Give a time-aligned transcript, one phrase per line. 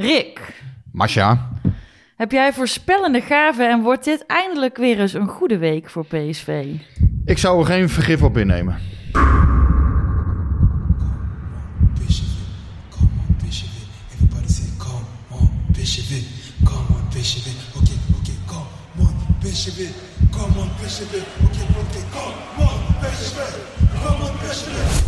[0.00, 0.54] Rick,
[0.92, 1.50] Masha,
[2.16, 6.64] heb jij voorspellende gaven en wordt dit eindelijk weer eens een goede week voor PSV?
[7.24, 8.78] ik zou er geen vergif op innemen.
[24.00, 25.07] Come on,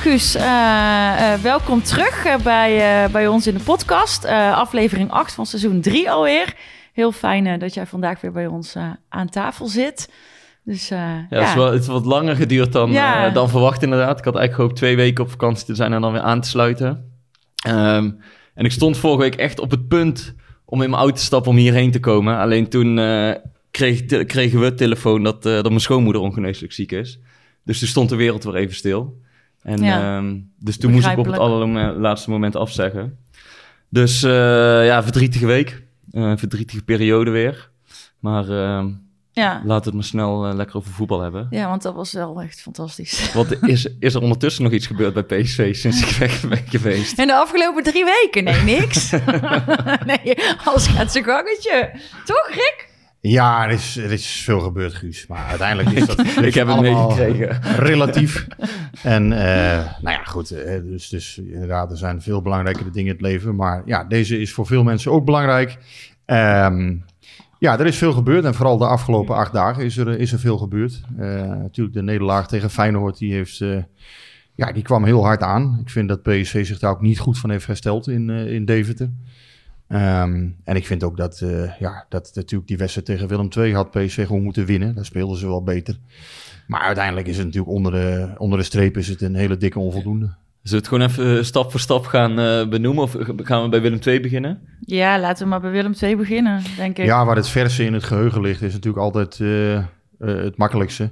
[0.00, 4.24] Guus, eh, eh, welkom terug eh, bij, bij ons in de podcast.
[4.54, 6.54] Aflevering 8 van seizoen 3 alweer.
[6.92, 8.76] Heel fijn dat jij vandaag weer bij ons
[9.08, 10.12] aan tafel zit.
[10.64, 13.30] Dus Ja, ja, Het, is wel, het is wat langer geduurd dan, Ja.
[13.30, 14.18] dan verwacht inderdaad.
[14.18, 16.48] Ik had eigenlijk gehoopt twee weken op vakantie te zijn en dan weer aan te
[16.48, 17.12] sluiten.
[17.64, 18.10] Ehm,
[18.54, 21.50] en ik stond vorige week echt op het punt om in mijn auto te stappen
[21.50, 22.38] om hierheen te komen.
[22.38, 22.94] Alleen toen
[23.70, 27.18] kreeg, kregen we het telefoon dat, dat mijn schoonmoeder ongeneeslijk ziek is.
[27.64, 29.18] Dus toen stond de wereld weer even stil.
[29.62, 30.16] En, Ja.
[30.16, 33.18] ehm, dus toen moest ik op het allerlaatste moment afzeggen.
[33.88, 34.30] Dus eh,
[34.86, 35.82] ja, verdrietige week.
[36.10, 37.70] Eh, verdrietige periode weer.
[38.18, 38.88] Maar ehm,
[39.32, 39.62] ja.
[39.64, 41.46] we het maar snel eh, lekker over voetbal hebben.
[41.50, 43.32] ja, want dat was wel echt fantastisch.
[43.34, 47.18] Wat is, is er ondertussen nog iets gebeurd bij PSV sinds ik weg ben geweest?
[47.18, 48.44] In de afgelopen drie weken?
[48.44, 49.10] Nee, niks.
[50.10, 51.90] nee, alles gaat zijn gangetje.
[52.24, 52.88] Toch, Rick?
[53.20, 55.26] Ja, er is, er is veel gebeurd, Guus.
[55.26, 57.60] Maar uiteindelijk is dat Ik heb het allemaal meegekregen.
[57.90, 58.46] relatief.
[59.02, 60.50] En eh, nou ja, goed.
[60.50, 63.56] eh, dus, dus inderdaad, er zijn veel belangrijkere dingen in het leven.
[63.56, 65.78] Maar ja, deze is voor veel mensen ook belangrijk.
[66.24, 66.96] Ehm,
[67.58, 68.44] ja, er is veel gebeurd.
[68.44, 71.00] En vooral de afgelopen acht dagen is er, is er veel gebeurd.
[71.18, 73.60] Eh, natuurlijk de nederlaag tegen Feyenoord, die heeft...
[73.60, 73.76] eh,
[74.54, 75.78] ja, die kwam heel hard aan.
[75.82, 78.64] Ik vind dat PSV zich daar ook niet goed van heeft hersteld in, eh, in
[78.64, 79.10] Deventer.
[79.90, 83.74] Ehm, en ik vind ook dat, eh, ja, dat natuurlijk die wedstrijd tegen Willem II
[83.74, 84.94] had PSV gewoon moeten winnen.
[84.94, 85.98] Daar speelden ze wel beter.
[86.66, 89.78] Maar uiteindelijk is het natuurlijk onder de, onder de streep is het een hele dikke
[89.78, 90.26] onvoldoende.
[90.26, 93.02] Zullen we het gewoon even stap voor stap gaan eh, benoemen?
[93.02, 94.60] Of gaan we bij Willem II beginnen?
[94.80, 97.04] Ja, laten we maar bij Willem II beginnen, denk ik.
[97.04, 99.82] Ja, waar het verse in het geheugen ligt is natuurlijk altijd eh, eh,
[100.18, 101.10] het makkelijkste.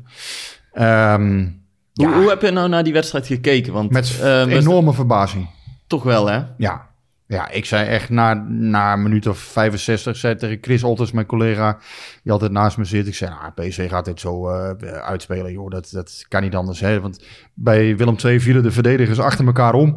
[0.72, 1.46] Ehm,
[1.94, 3.72] Hoe, ja, hoe heb je nou naar die wedstrijd gekeken?
[3.72, 5.48] Want met eh, enorme verbazing.
[5.86, 6.42] toch wel, hè?
[6.56, 6.87] Ja.
[7.28, 11.26] Ja, ik zei echt na, na een minuut of 65, zei tegen Chris Olters, mijn
[11.26, 11.78] collega,
[12.22, 13.06] die altijd naast me zit.
[13.06, 16.80] Ik zei, nou, PSV gaat dit zo eh, uitspelen, joh, dat, dat kan niet anders.
[16.80, 17.00] Hè?
[17.00, 17.24] Want
[17.54, 19.88] bij Willem II vielen de verdedigers achter elkaar om.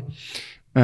[0.72, 0.84] Eh,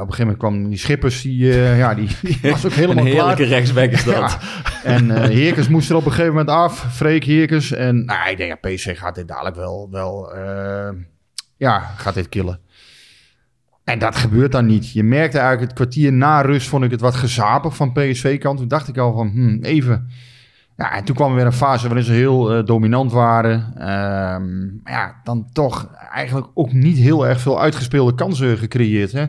[0.00, 3.04] op een gegeven moment kwam die Schippers, die, eh, ja, die, die was ook helemaal
[3.06, 3.48] Een heerlijke klaar.
[3.48, 4.14] rechtsback is dat.
[4.14, 4.38] Ja.
[4.84, 7.72] En eh Heerkens moest er op een gegeven moment af, Freek Heerkens.
[7.72, 10.32] En nou, ik denk, ja, PSV gaat dit dadelijk wel, wel
[11.56, 12.60] ja, gaat dit killen.
[13.90, 14.92] En dat gebeurt dan niet.
[14.92, 18.58] Je merkte eigenlijk het kwartier na rust vond ik het wat gezapig van PSV-kant.
[18.58, 20.08] Toen dacht ik al van, hmm, even.
[20.76, 23.72] Ja, en toen kwam er weer een fase waarin ze heel eh, dominant waren.
[24.82, 29.12] Maar ja, dan toch eigenlijk ook niet heel erg veel uitgespeelde kansen gecreëerd.
[29.12, 29.24] Hè?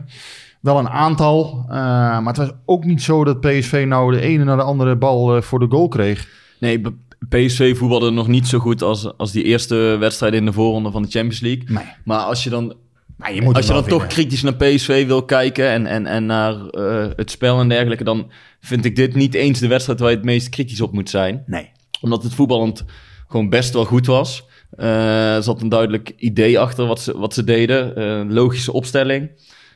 [0.60, 4.44] Wel een aantal, eh, maar het was ook niet zo dat PSV nou de ene
[4.44, 6.28] naar de andere bal eh, voor de goal kreeg.
[6.60, 6.82] Nee,
[7.28, 11.02] PSV voetbalde nog niet zo goed als, als die eerste wedstrijd in de voorronde van
[11.02, 11.64] de Champions League.
[11.68, 11.84] Nee.
[12.04, 12.74] Maar als je dan
[13.22, 16.26] Maar je moet als je dan toch kritisch naar PSV wil kijken en, en, en
[16.26, 18.30] naar eh, het spel en dergelijke, dan
[18.60, 21.42] vind ik dit niet eens de wedstrijd waar je het meest kritisch op moet zijn.
[21.46, 21.70] Nee.
[22.00, 22.84] Omdat het voetballend
[23.28, 24.44] gewoon best wel goed was.
[24.76, 27.96] Eh, er zat een duidelijk idee achter wat ze, wat ze deden.
[27.96, 29.30] Eh, een logische opstelling.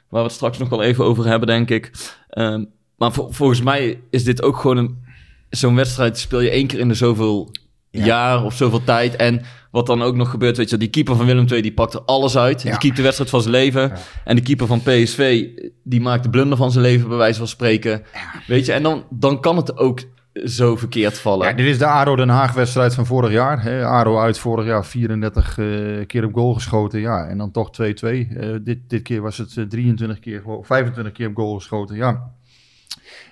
[0.09, 1.91] Waar we het straks nog wel even over hebben, denk ik.
[2.29, 2.65] Ehm,
[2.97, 5.05] maar vol- volgens mij is dit ook gewoon een...
[5.51, 7.51] Zo'n wedstrijd speel je één keer in de zoveel
[7.91, 9.17] jaar of zoveel tijd.
[9.17, 9.43] En
[9.77, 12.01] wat dan ook nog gebeurt, weet je, die keeper van Willem II, die pakt er
[12.01, 12.63] alles uit.
[12.63, 12.71] Ja.
[12.71, 13.93] Die keept de wedstrijd van zijn leven.
[14.25, 15.49] En de keeper van PSV,
[15.83, 18.03] die maakt de blunder van zijn leven, bij wijze van spreken.
[18.47, 20.01] Weet je, en dan, dan kan het ook
[20.45, 21.49] zo verkeerd vallen.
[21.49, 23.63] Ja, dit is de ADO Den Haag wedstrijd van vorig jaar.
[23.63, 23.87] Hè.
[23.87, 25.67] ADO uit vorig jaar 34 eh,
[26.07, 27.01] keer op goal geschoten.
[27.01, 27.83] Ja, en dan toch 2-2.
[27.83, 31.97] Eh, dit, dit keer was het eh, 23 keer, gewoon 25 keer op goal geschoten.
[31.97, 32.31] Ja.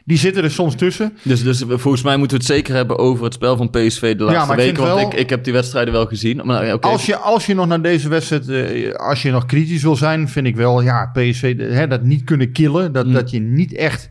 [0.06, 1.16] Die zitten er soms tussen.
[1.22, 4.24] Dus, dus volgens mij moeten we het zeker hebben over het spel van PSV de
[4.24, 4.82] laatste ik weken.
[4.82, 6.40] Want wel- ik, ik heb die wedstrijden wel gezien.
[6.44, 6.78] Maar.
[6.80, 10.28] Als, je, als je nog naar deze wedstrijd, eh, als je nog kritisch wil zijn,
[10.28, 12.92] vind ik wel, ja, PSV, hè, dat niet kunnen killen.
[12.92, 13.12] Dat, Mm.
[13.12, 14.10] dat je niet echt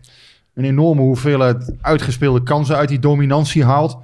[0.54, 3.98] een enorme hoeveelheid uitgespeelde kansen uit die dominantie haalt.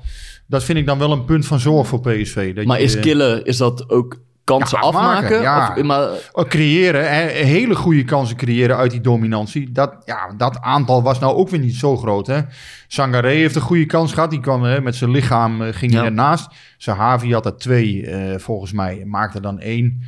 [0.48, 2.54] Dat vind ik dan wel een punt van zorg voor PSV.
[2.56, 4.20] Dat maar je, is killen, is dat ook
[4.58, 5.74] kansen Ja, afmaken, ja.
[5.78, 9.72] Of, maar, Oh, creëren, hè, hele goede kansen creëren uit die dominantie.
[9.72, 12.28] Dat, ja, dat aantal was nou ook weer niet zo groot.
[12.28, 12.40] Hè.
[12.88, 14.30] Sangaré heeft een goede kans gehad.
[14.30, 15.98] Die kwam hè, met zijn lichaam, eh, ging Ja.
[15.98, 16.48] hij ernaast.
[16.78, 19.04] Sahavi had er twee, eh, volgens mij.
[19.06, 20.02] Maakte dan één.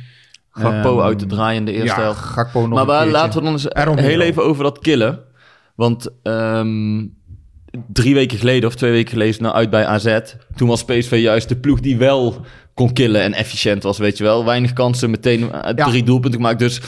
[0.50, 2.20] Gakpo Ehm, uit de draai in de eerste ja, helft.
[2.20, 5.20] Gakpo nog Maar waar, laten we dan eens heel even over dat killen.
[5.74, 7.04] Want ehm,
[7.92, 10.18] drie weken geleden of twee weken geleden nou uit bij AZ.
[10.56, 12.36] Toen was PSV juist de ploeg die wel
[12.74, 14.44] kon killen en efficiënt was, weet je wel.
[14.44, 15.86] Weinig kansen, meteen eh, Ja.
[15.88, 16.58] drie doelpunten gemaakt.
[16.58, 16.80] Dus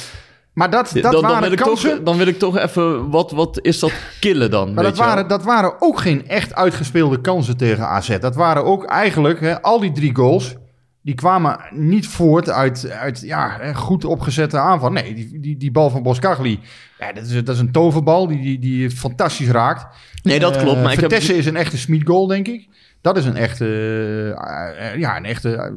[0.52, 1.90] Maar dat, dat dan, dan, waren wil ik kansen.
[1.90, 4.74] toch, dan wil ik toch even, wat, wat is dat killen dan?
[4.74, 5.12] Maar weet dat je wel?
[5.12, 8.18] waren, dat waren ook geen echt uitgespeelde kansen tegen AZ.
[8.18, 10.54] Dat waren ook eigenlijk, hè, al die drie goals,
[11.04, 14.90] die kwamen niet voort uit, uit ja, goed opgezette aanval.
[14.90, 16.60] Nee, die, die, die bal van Boskagli,
[16.98, 19.86] ja, dat, is, dat is een toverbal die, die, die fantastisch raakt.
[20.22, 20.82] Nee, dat Eh, klopt.
[20.82, 22.68] Maar ik heb, Vertessen is een echte Smit goal, denk ik.
[23.00, 23.66] Dat is een echte,
[24.38, 25.76] eh, eh, ja, een echte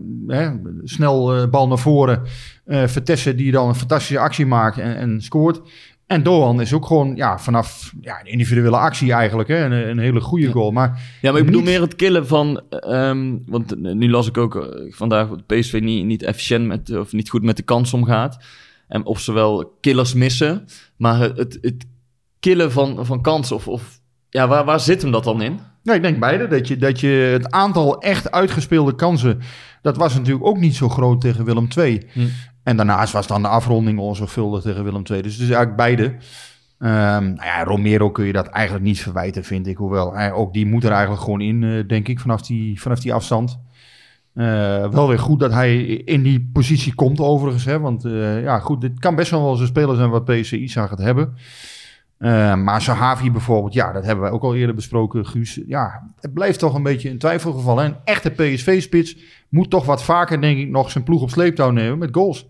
[0.84, 2.22] snel bal naar voren.
[2.66, 5.62] Vertessen die dan een fantastische actie maakt en, en scoort.
[6.08, 9.50] En Doan is ook gewoon ja, vanaf ja, een individuele actie eigenlijk.
[9.50, 10.72] Hè, een, een hele goede goal.
[10.72, 12.62] Maar Ja, maar ik bedoel Niet- meer het killen van...
[12.70, 17.12] ehm, want nu las ik ook eh, vandaag dat PSV niet, niet efficiënt met, of
[17.12, 18.38] niet goed met de kans omgaat.
[18.88, 20.66] En of ze wel killers missen.
[20.98, 21.86] Maar het, het, het
[22.40, 23.68] killen van, van kansen of...
[23.68, 24.00] of
[24.30, 25.60] ja, waar, waar zit hem dat dan in?
[25.84, 26.48] nee, ik denk beide.
[26.48, 29.40] Dat je, dat je het aantal echt uitgespeelde kansen...
[29.82, 32.02] dat was natuurlijk ook niet zo groot tegen Willem II.
[32.14, 32.20] Hm.
[32.68, 35.22] En daarnaast was dan de afronding onzorgvuldig tegen Willem II.
[35.22, 36.16] Dus het is eigenlijk beide.
[36.80, 39.78] Ehm, nou ja, Romero kun je dat eigenlijk niet verwijten, vind ik.
[39.78, 43.00] Hoewel, hij, ook die moet er eigenlijk gewoon in, eh, denk ik, vanaf die, vanaf
[43.00, 43.60] die afstand.
[44.34, 47.66] Eh, wel weer goed dat hij in die positie komt, overigens.
[47.66, 47.80] Hè?
[47.80, 50.78] Want eh, ja, goed, dit kan best wel eens een speler zijn wat PSV iets
[50.78, 51.34] aan gaat hebben.
[52.18, 55.62] Eh, maar Sahavi bijvoorbeeld, ja, dat hebben wij ook al eerder besproken, Guus.
[55.68, 57.78] Ja, het blijft toch een beetje een twijfelgeval.
[57.78, 57.86] hè.
[57.86, 59.18] Een echte PSV-spits
[59.50, 62.48] moet toch wat vaker, denk ik, nog zijn ploeg op sleeptouw nemen met goals.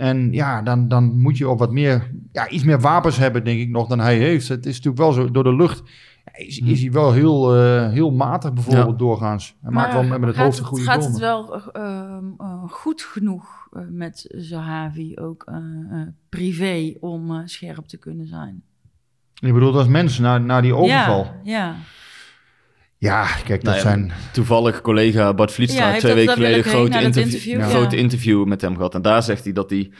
[0.00, 3.60] En ja, dan, dan moet je op wat meer, ja, iets meer wapens hebben, denk
[3.60, 4.48] ik nog, dan hij heeft.
[4.48, 5.82] Het is natuurlijk wel zo, door de lucht
[6.24, 8.96] ja, is, is hij wel heel, eh, heel matig bijvoorbeeld Ja.
[8.96, 9.56] doorgaans.
[9.62, 12.62] Hij maakt wel met het hoofd een goede Gaat het maar- wel eh, ehm, eh,
[12.68, 18.62] goed genoeg eh, met Zahavi ook eh, eh, privé om scherp te kunnen zijn?
[19.34, 21.24] Je bedoelt als mens, na, na die overval.
[21.24, 21.74] Ja, ja.
[23.00, 24.12] Ja, kijk, dat Nou ja, zijn...
[24.32, 27.68] Toevallig collega Bart Vlietstra Ja, twee weken geleden een interview, interview, ja.
[27.68, 28.94] groot interview met hem gehad.
[28.94, 29.90] En daar zegt hij dat hij,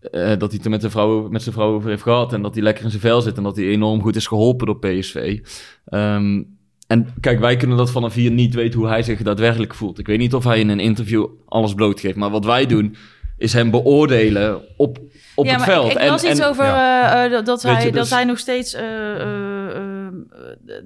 [0.00, 2.32] eh, dat hij het er met, zijn vrouw, met zijn vrouw over heeft gehad.
[2.32, 3.36] En dat hij lekker in zijn vel zit.
[3.36, 5.38] En dat hij enorm goed is geholpen door PSV.
[5.84, 6.42] Ehm,
[6.86, 9.98] en kijk, wij kunnen dat vanaf hier niet weten hoe hij zich daadwerkelijk voelt.
[9.98, 12.16] Ik weet niet of hij in een interview alles blootgeeft.
[12.16, 12.96] Maar wat wij doen,
[13.38, 14.98] is hem beoordelen op,
[15.40, 15.86] op ja, het maar veld.
[15.86, 17.24] Ik, ik En- las iets en- over ja.
[17.24, 18.74] eh, eh, dat, hij, je, dat dus- hij nog steeds...
[18.74, 18.82] eh,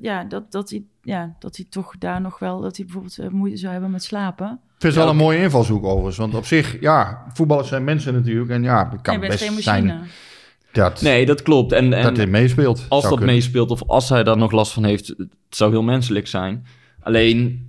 [0.00, 2.60] ja, dat, dat, hij, ja, dat hij toch daar nog wel...
[2.60, 4.46] Dat hij bijvoorbeeld moeite zou hebben met slapen.
[4.46, 6.16] Ik vind het wel een mooie invalshoek overigens.
[6.16, 8.50] Want op zich, ja, voetballers zijn mensen natuurlijk.
[8.50, 10.08] En ja, het kan best geen zijn
[10.74, 11.72] dat, Nee, dat klopt.
[11.72, 12.86] En, en, dat dit meespeelt.
[12.88, 13.34] als dat kunnen.
[13.34, 16.66] meespeelt of als hij daar nog last van heeft, het zou heel menselijk zijn.
[17.00, 17.68] Alleen,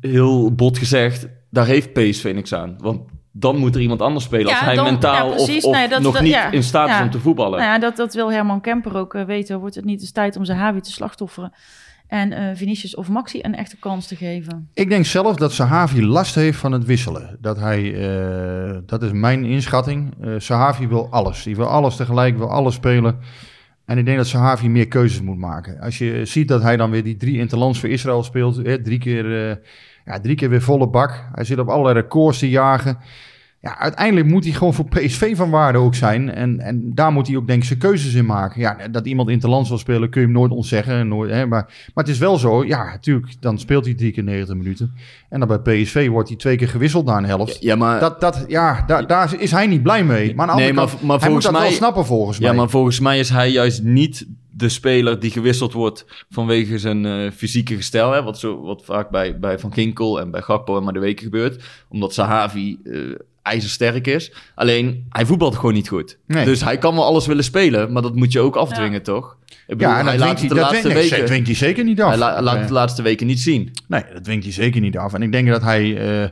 [0.00, 2.76] heel bot gezegd, daar heeft PSV niks aan.
[2.78, 3.00] Want
[3.32, 5.64] dan moet er iemand anders spelen als hij dan- mentaal ja, of, precies.
[5.64, 6.50] of Nee, dat- nog dat- niet ja.
[6.50, 7.02] in staat is Ja.
[7.02, 7.58] om te voetballen.
[7.58, 9.60] Nou ja, dat, dat wil Herman Kemper ook eh, weten.
[9.60, 11.52] Wordt het niet eens tijd om Zahavi te slachtofferen...
[12.06, 14.68] en eh Vinicius of Maxi een echte kans te geven?
[14.74, 17.36] Ik denk zelf dat Sahavi last heeft van het wisselen.
[17.40, 20.14] Dat hij, eh, dat is mijn inschatting.
[20.20, 21.42] Eh Sahavi wil alles.
[21.42, 23.18] Die wil alles tegelijk, wil alles spelen.
[23.84, 25.80] En ik denk dat Sahavi meer keuzes moet maken.
[25.80, 28.56] Als je ziet dat hij dan weer die drie interlands voor Israël speelt.
[28.56, 29.56] Hè, drie, keer, eh,
[30.18, 31.24] drie keer weer volle bak.
[31.32, 32.98] Hij zit op allerlei records te jagen.
[33.62, 36.30] Ja, uiteindelijk moet hij gewoon voor PSV van waarde ook zijn.
[36.30, 38.60] En, en daar moet hij ook denk ik zijn keuzes in maken.
[38.60, 41.08] Ja, dat iemand interlands wil spelen kun je hem nooit ontzeggen.
[41.08, 41.62] Nooit, hè, maar,
[41.94, 44.92] maar het is wel zo, ja, natuurlijk, dan speelt hij drie keer 90 minuten.
[45.28, 47.56] En dan bij PSV wordt hij twee keer gewisseld na een helft.
[47.62, 50.34] ja, maar, Dat, dat, ja, daar, daar is hij niet blij mee.
[50.34, 52.06] Maar aan de Nee, andere maar- kant, maar hij moet volgens dat wel mij- snappen
[52.06, 52.56] volgens ja, mij.
[52.56, 57.30] maar volgens mij is hij juist niet de speler die gewisseld wordt vanwege zijn eh,
[57.30, 58.12] fysieke gestel.
[58.12, 60.98] Hè, wat, zo, wat vaak bij, bij Van Ginkel en bij Gakpo en maar de
[60.98, 61.84] weken gebeurt.
[61.88, 62.92] Omdat Sahavi eh,
[63.42, 64.32] ijzersterk is.
[64.54, 66.18] Alleen, hij voetbalt gewoon niet goed.
[66.26, 66.44] Nee.
[66.44, 69.36] Dus hij kan wel alles willen spelen, maar dat moet je ook afdwingen, toch?
[69.66, 71.26] Ik bedoel, Ja, en dat hij dwingt laat hij, het de dat laatste weken...
[71.26, 72.08] dwingt hij zeker niet af.
[72.08, 73.70] Hij la- laat het de laatste weken niet zien.
[73.88, 75.14] Nee, dat dwingt hij zeker niet af.
[75.14, 76.28] En ik denk dat hij, eh,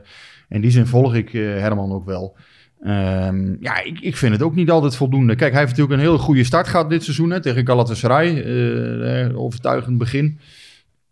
[0.49, 2.37] in die zin volg ik eh, Herman ook wel.
[2.83, 5.35] Ehm, ja, ik, ik vind het ook niet altijd voldoende.
[5.35, 8.41] Kijk, hij heeft natuurlijk een hele goede start gehad dit seizoen hè, tegen Galatasaray.
[8.43, 10.39] eh, overtuigend begin.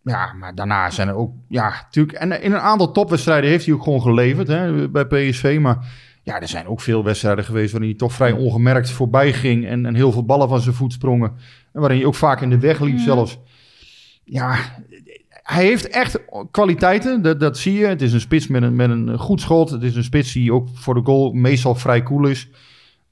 [0.08, 2.18] Ja, maar daarna zijn er ook, ja, natuurlijk.
[2.18, 5.58] En in een aantal topwedstrijden heeft hij ook gewoon geleverd hè, bij PSV.
[5.62, 5.78] Maar
[6.24, 9.66] ja, er zijn ook veel wedstrijden geweest waarin hij toch vrij ongemerkt voorbij ging.
[9.66, 11.34] En, en heel veel ballen van zijn voet sprongen.
[11.74, 13.40] En waarin hij ook vaak in de weg liep zelfs.
[14.24, 14.58] Ja,
[15.44, 16.20] hij heeft echt
[16.52, 17.86] kwaliteiten, dat, dat zie je.
[17.86, 19.70] Het is een spits met een, met een goed schot.
[19.70, 22.50] Het is een spits die ook voor de goal meestal vrij cool is.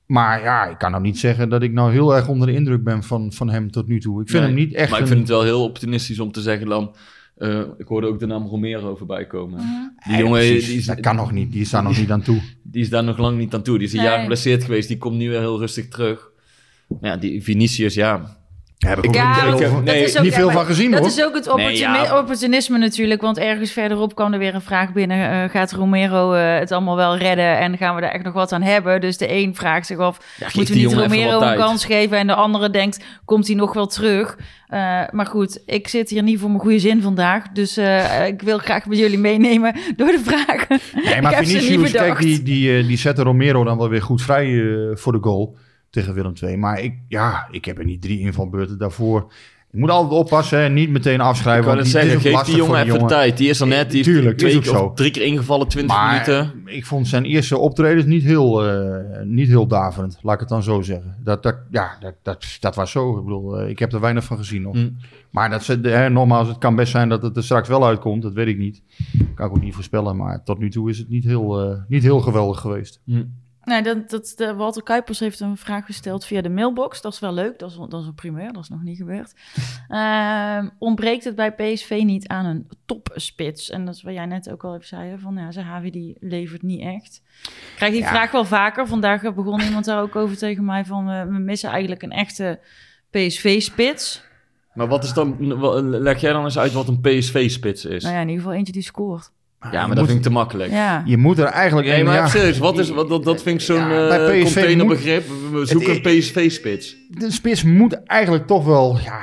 [0.05, 2.83] Maar ja, ik kan nou niet zeggen dat ik nou heel erg onder de indruk
[2.83, 4.21] ben van, van hem tot nu toe.
[4.21, 6.31] Ik vind Nee, hem niet echt Maar ik een- vind het wel heel optimistisch om
[6.31, 6.95] te zeggen dan...
[7.37, 9.57] eh, ik hoorde ook de naam Romero voorbij komen.
[9.59, 10.65] Die Nee, jongen precies.
[10.65, 11.51] die is, dat kan nog niet.
[11.51, 12.41] Die is daar nog niet aan toe.
[12.63, 13.77] die is daar nog lang niet aan toe.
[13.77, 14.07] Die is een Nee.
[14.07, 14.87] jaar geblesseerd geweest.
[14.87, 16.29] Die komt nu weer heel rustig terug.
[17.01, 18.37] Ja, die Vinicius, ja.
[18.85, 20.65] Heb ik Ja, niet, maar veel, van- nee, dat is ook- niet veel ja, van
[20.65, 21.09] gezien Dat hoor.
[21.09, 22.17] is ook het Nee, opportuni- ja.
[22.19, 23.21] opportunisme natuurlijk.
[23.21, 25.43] Want ergens verderop kwam er weer een vraag binnen.
[25.43, 27.57] eh, gaat Romero eh, het allemaal wel redden?
[27.59, 29.01] En gaan we daar echt nog wat aan hebben?
[29.01, 32.17] Dus de een vraagt zich af, Ja, moeten we niet Romero een kans geven?
[32.17, 34.37] En de andere denkt, komt hij nog wel terug?
[34.67, 37.43] Eh, maar goed, ik zit hier niet voor mijn goede zin vandaag.
[37.53, 40.79] Dus eh, ik wil graag met jullie meenemen door de vragen.
[41.03, 44.21] Nee, maar ik heb Vinicius, kijk, die, die, die zette Romero dan wel weer goed
[44.21, 44.61] vrij
[44.93, 45.55] voor de goal
[45.95, 46.57] tegen Willem II.
[46.57, 49.31] Maar ik, ja, ik heb er niet drie invalbeurten daarvoor.
[49.71, 51.65] Je moet altijd oppassen, hè, niet meteen Ik afschrijven.
[51.65, 53.37] want net die- zeggen, geef die jongen even tijd.
[53.37, 54.93] Die is er net, die Tuurlijk, twee is ook keer of zo.
[54.93, 56.61] drie keer ingevallen, 20 Maar minuten.
[56.65, 60.63] ik vond zijn eerste optreden niet heel, eh, niet heel daverend, laat ik het dan
[60.63, 61.15] zo zeggen.
[61.23, 63.17] Dat, dat, ja, dat, dat, dat was zo.
[63.17, 64.75] Ik bedoel, eh, ik heb er weinig van gezien nog.
[64.75, 64.89] Hm.
[65.31, 68.21] Maar dat, ze- hè, nogmaals, het kan best zijn dat het er straks wel uitkomt.
[68.21, 68.81] Dat weet ik niet.
[69.35, 70.15] Kan ik ook niet voorspellen.
[70.17, 73.01] Maar tot nu toe is het niet heel, eh, niet heel geweldig geweest.
[73.65, 77.01] Nou, dat, dat, de, Walter Kuipers heeft een vraag gesteld via de mailbox.
[77.01, 79.33] Dat is wel leuk, dat is, dat is een primeur, dat is nog niet gebeurd.
[79.87, 83.69] Ehm, ontbreekt het bij PSV niet aan een topspits?
[83.69, 86.61] En dat is wat jij net ook al even zei, van ja, Zahavi die levert
[86.61, 87.21] niet echt.
[87.43, 88.07] Ik krijg die Ja.
[88.07, 88.87] vraag wel vaker.
[88.87, 92.59] Vandaag begon iemand daar ook over tegen mij van we, we missen eigenlijk een echte
[93.09, 94.23] PSV-spits.
[94.73, 95.57] Maar wat is dan,
[95.89, 98.03] leg jij dan eens uit wat een PSV-spits is?
[98.03, 99.31] Nou ja, in ieder geval eentje die scoort.
[99.71, 100.71] Ja, maar moet- dat vind ik te makkelijk.
[100.71, 101.01] Ja.
[101.05, 101.87] Je moet er eigenlijk...
[101.87, 104.07] Nee, een- maar ja, serieus, wat is, wat, dat, dat vind ik zo'n Ja, eh,
[104.27, 105.27] bij PSV containerbegrip.
[105.27, 106.95] We- We zoeken Het- een PSV-spits.
[107.09, 109.19] de spits moet eigenlijk toch wel ja,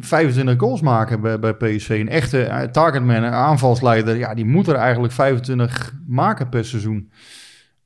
[0.00, 1.88] 25 goals maken bij, bij PSV.
[1.88, 4.16] Een echte eh, targetman, een aanvalsleider.
[4.16, 7.10] Ja, die moet er eigenlijk 25 maken per seizoen.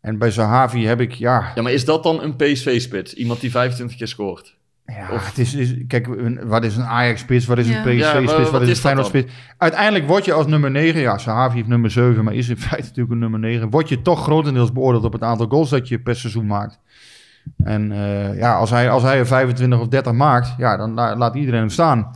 [0.00, 1.52] En bij Zahavi heb ik, ja...
[1.54, 3.14] Ja, maar is dat dan een PSV-spits?
[3.14, 4.56] Iemand die 25 keer scoort?
[4.90, 7.76] Ja, het is, is, kijk, een- wat is een Ajax-spits, wat is Ja.
[7.76, 8.76] een PSV-spits, Ja, wat, wat is een?
[8.76, 9.32] Feyenoord-spits?
[9.58, 12.86] Uiteindelijk word je als nummer 9, ja, Sahavi heeft nummer 7, maar is in feite
[12.86, 15.98] natuurlijk een nummer 9, word je toch grotendeels beoordeeld op het aantal goals dat je
[15.98, 16.78] per seizoen maakt.
[17.64, 21.16] En eh, ja, als hij, als hij er 25 of 30 maakt, ja, dan la-
[21.16, 22.10] laat iedereen hem staan.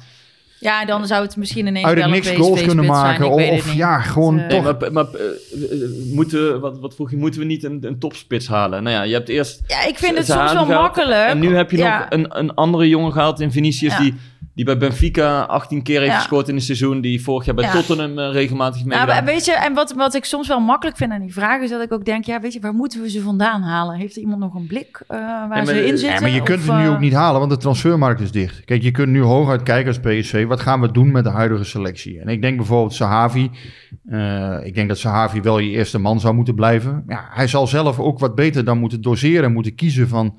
[0.64, 3.74] Ja, dan zou het misschien ineens Uit wel het een niks goals kunnen maken, of
[3.74, 5.24] ja, gewoon eh, toch- Nee, maar, maar eh,
[5.72, 8.82] eh, moeten, wat, wat vroeg je, moeten we niet een, een topspits halen?
[8.82, 9.62] Nou ja, je hebt eerst...
[9.66, 10.82] Ja, ik vind het soms wel gehaald.
[10.82, 11.28] makkelijk.
[11.28, 11.98] En nu heb je Ja.
[11.98, 13.92] nog een, een andere jongen gehaald in Vinicius...
[13.92, 13.98] Ja.
[14.00, 14.14] Die,
[14.54, 16.18] die bij Benfica 18 keer heeft Ja.
[16.18, 17.00] gescoord in een seizoen...
[17.00, 17.72] die vorig jaar bij Ja.
[17.72, 19.14] Tottenham eh, regelmatig Nou, meegedaan.
[19.24, 21.70] maar weet je, en wat, wat ik soms wel makkelijk vind aan die vraag is
[21.70, 23.96] dat ik ook denk, ja, weet je, waar moeten we ze vandaan halen?
[23.96, 26.08] Heeft er iemand nog een blik eh, waar maar- ze in ja, zitten?
[26.14, 28.30] Ja, maar je kunt Of, het nu eh, ook niet halen, want de transfermarkt is
[28.30, 28.64] dicht.
[28.64, 30.46] Kijk, je kunt nu hooguit kijken als PSV.
[30.46, 32.20] Wat gaan we doen met de huidige selectie?
[32.20, 33.50] En ik denk bijvoorbeeld Sahavi.
[34.08, 37.04] eh, ik denk dat Sahavi wel je eerste man zou moeten blijven.
[37.06, 39.52] Ja, hij zal zelf ook wat beter dan moeten doseren.
[39.52, 40.38] Moeten kiezen van...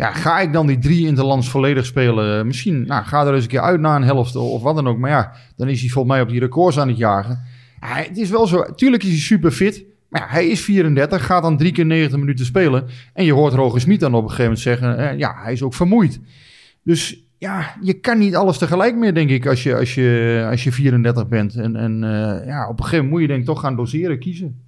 [0.00, 2.46] Ja, ga ik dan die drie interlands volledig spelen?
[2.46, 4.98] Misschien, nou, ga er eens een keer uit na een helft of wat dan ook.
[4.98, 7.44] Maar ja, dan is hij volgens mij op die records aan het jagen.
[7.80, 9.84] Ja, het is wel zo, tuurlijk is hij super fit.
[10.08, 12.86] Maar ja, hij is 34, gaat dan drie keer 90 minuten spelen.
[13.14, 14.98] En je hoort Roger Smit dan op een gegeven moment zeggen...
[14.98, 16.20] eh, ja, hij is ook vermoeid.
[16.82, 20.64] Dus ja, je kan niet alles tegelijk meer, denk ik, als je, als je, als
[20.64, 21.54] je 34 bent.
[21.54, 24.18] En, en eh, ja, op een gegeven moment moet je denk ik toch gaan doseren,
[24.18, 24.64] kiezen.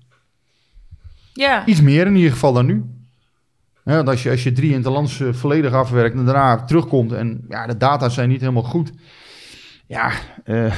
[1.32, 2.84] Ja, Iets meer in ieder geval dan nu.
[3.84, 7.12] Ja, als je, als je drie interlands eh, volledig afwerkt en daarna terugkomt...
[7.12, 8.92] en ja, de data zijn niet helemaal goed.
[9.86, 10.12] Ja,
[10.44, 10.74] eh,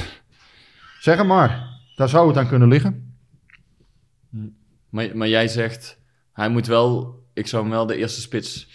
[0.99, 1.79] zeg het maar.
[1.95, 3.17] Daar zou het aan kunnen liggen.
[4.89, 5.99] Maar, maar jij zegt,
[6.33, 7.23] hij moet wel...
[7.33, 8.67] Ik zou hem wel de eerste spits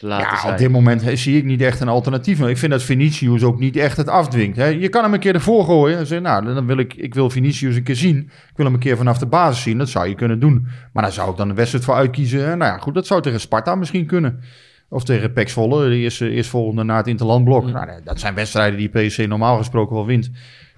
[0.00, 0.52] laten Ja, zijn.
[0.52, 2.40] op dit moment zie ik niet echt een alternatief.
[2.40, 4.56] Ik vind dat Vinicius ook niet echt het afdwingt.
[4.56, 7.30] Je kan hem een keer ervoor gooien en zeggen, nou, dan wil ik, ik wil
[7.30, 8.16] Vinicius een keer zien.
[8.18, 9.78] Ik wil hem een keer vanaf de basis zien.
[9.78, 10.66] Dat zou je kunnen doen.
[10.92, 12.58] Maar daar zou ik dan de wedstrijd voor uitkiezen.
[12.58, 14.40] Nou ja, goed, dat zou tegen Sparta misschien kunnen.
[14.88, 17.64] Of tegen PEC Zwolle, de eerste, eerstvolgende na het interlandblok.
[17.64, 17.72] Mm.
[17.72, 20.30] Nou, dat zijn wedstrijden die PSC normaal gesproken wel wint.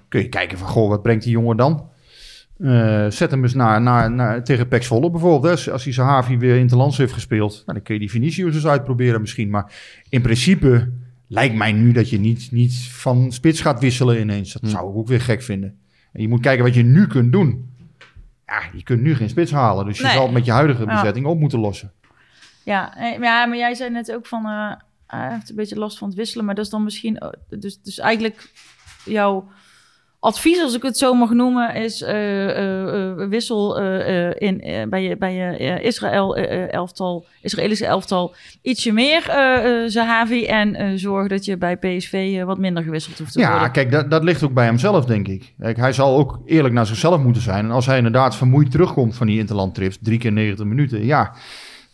[0.08, 1.88] Kun je kijken van, goh, wat brengt die jongen dan?
[2.62, 5.64] Eh, zet hem eens naar, naar, naar, tegen Pek Zwolle bijvoorbeeld.
[5.64, 5.72] Hè.
[5.72, 8.54] Als hij Zahavi weer in het land heeft gespeeld, nou, dan kun je die Vinicius
[8.54, 9.50] eens uitproberen misschien.
[9.50, 9.72] Maar
[10.08, 10.92] in principe
[11.26, 14.52] lijkt mij nu dat je niet, niet van spits gaat wisselen ineens.
[14.52, 14.68] Dat Hm.
[14.68, 15.78] zou ik ook weer gek vinden.
[16.12, 17.74] En je moet kijken wat je nu kunt doen.
[18.46, 19.84] Ja, je kunt nu geen spits halen.
[19.86, 20.12] Dus je Nee.
[20.12, 20.94] zal het met je huidige Ja.
[21.00, 21.92] bezetting op moeten lossen.
[22.64, 24.44] Ja, eh, maar ja, maar jij zei net ook van...
[24.46, 24.72] eh,
[25.06, 26.44] hij heeft een beetje last van het wisselen.
[26.44, 27.16] Maar dat is dan misschien...
[27.18, 28.50] eh, Dus, dus eigenlijk
[29.04, 29.48] jouw
[30.20, 31.74] advies, als ik het zo mag noemen...
[31.74, 33.78] is eh, eh, eh, wissel
[34.32, 39.22] in, bij je, bij je Israël elftal, Israëlische elftal ietsje meer
[39.86, 40.44] Zahavi...
[40.46, 43.72] en zorg dat je bij PSV wat minder gewisseld hoeft te Ja, worden.
[43.72, 45.54] kijk, dat, dat ligt ook bij hemzelf, denk ik.
[45.58, 47.64] Kijk, hij zal ook eerlijk naar zichzelf moeten zijn.
[47.64, 51.32] En als hij inderdaad vermoeid terugkomt van die interlandtrips, drie keer 90 minuten, ja,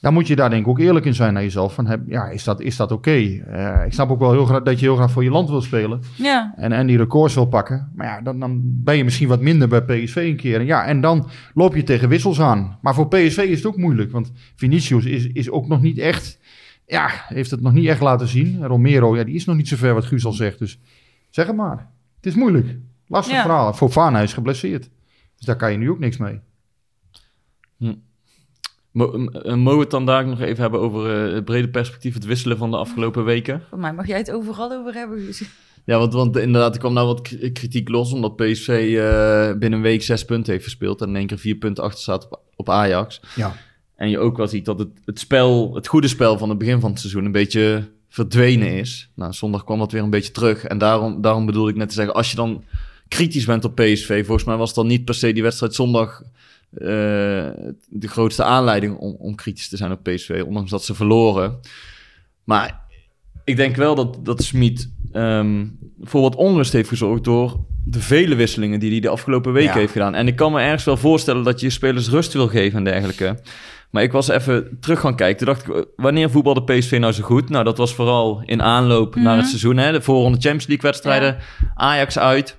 [0.01, 1.75] dan moet je daar denk ik ook eerlijk in zijn naar jezelf.
[1.75, 3.11] Van, heb, ja, is dat, is dat oké?
[3.11, 5.61] Eh, ik snap ook wel heel graag dat je heel graag voor je land wil
[5.63, 7.93] spelen Ja, en, en die records wil pakken.
[7.95, 10.61] Maar ja, dan, dan ben je misschien wat minder bij PSV een keer.
[10.61, 12.79] En ja, en dan loop je tegen wissels aan.
[12.81, 16.39] Maar voor PSV is het ook moeilijk, want Vinicius is, is ook nog niet echt...
[16.87, 18.67] Ja, heeft het nog niet echt laten zien.
[18.67, 20.59] Romero, ja, die is nog niet zo ver wat Guus al zegt.
[20.59, 20.79] Dus
[21.31, 21.89] zeg het maar.
[22.17, 22.77] Het is moeilijk.
[23.07, 23.43] Lastig Ja.
[23.43, 23.73] verhaal.
[23.73, 24.91] Fofana is geblesseerd.
[25.37, 26.41] Dus daar kan je nu ook niks mee.
[27.79, 27.89] Eh,
[28.97, 32.57] mogen we het dan daar nog even hebben over eh, het brede perspectief, het wisselen
[32.57, 33.63] van de afgelopen weken?
[33.69, 35.35] voor mij mag jij het overal over hebben.
[35.85, 37.21] Ja, want, want inderdaad, er kwam nou wat
[37.53, 41.27] kritiek los, omdat PSV eh, binnen een week zes punten heeft verspeeld en in één
[41.27, 43.21] keer vier punten achter staat op, op Ajax.
[43.35, 43.57] Ja.
[43.97, 46.81] En je ook wel ziet dat het, het spel, het goede spel van het begin
[46.81, 49.11] van het seizoen een beetje verdwenen is.
[49.15, 50.65] Nou, zondag kwam dat weer een beetje terug.
[50.65, 52.65] En daarom, daarom bedoelde ik net te zeggen, als je dan
[53.09, 56.23] kritisch bent op PSV, volgens mij was dan niet per se die wedstrijd zondag
[56.73, 56.89] eh,
[57.89, 61.59] de grootste aanleiding om, om kritisch te zijn op PSV, ondanks dat ze verloren.
[62.45, 62.81] Maar
[63.45, 65.67] ik denk wel dat, dat Smit ehm,
[66.01, 69.79] voor wat onrust heeft gezorgd door de vele wisselingen die hij de afgelopen weken Ja.
[69.79, 70.15] heeft gedaan.
[70.15, 72.85] En ik kan me ergens wel voorstellen dat je je spelers rust wil geven en
[72.85, 73.39] dergelijke.
[73.91, 75.37] Maar ik was even terug gaan kijken.
[75.37, 77.49] Toen dacht ik, wanneer voetbalde PSV nou zo goed?
[77.49, 79.77] Nou, dat was vooral in aanloop naar het seizoen.
[79.77, 79.93] Hè?
[79.93, 81.37] De voorronde Champions League wedstrijden.
[81.75, 82.59] Ajax uit.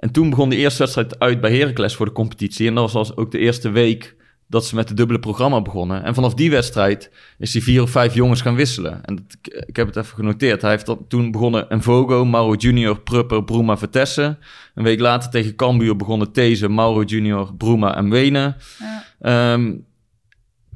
[0.00, 2.68] En toen begon de eerste wedstrijd uit bij Heracles voor de competitie.
[2.68, 4.16] En dat was ook de eerste week
[4.46, 6.04] dat ze met het dubbele programma begonnen.
[6.04, 9.04] En vanaf die wedstrijd is hij vier of vijf jongens gaan wisselen.
[9.04, 9.24] En dat,
[9.66, 10.62] ik, heb het even genoteerd.
[10.62, 14.38] Hij heeft dat, toen begonnen Envogo, Mauro Junior, Prupper, Bruma, Vertessen.
[14.74, 18.56] Een week later tegen Cambuur begonnen These, Mauro Junior, Bruma en Wenen.
[18.78, 19.04] Ja.
[19.20, 19.74] Ehm,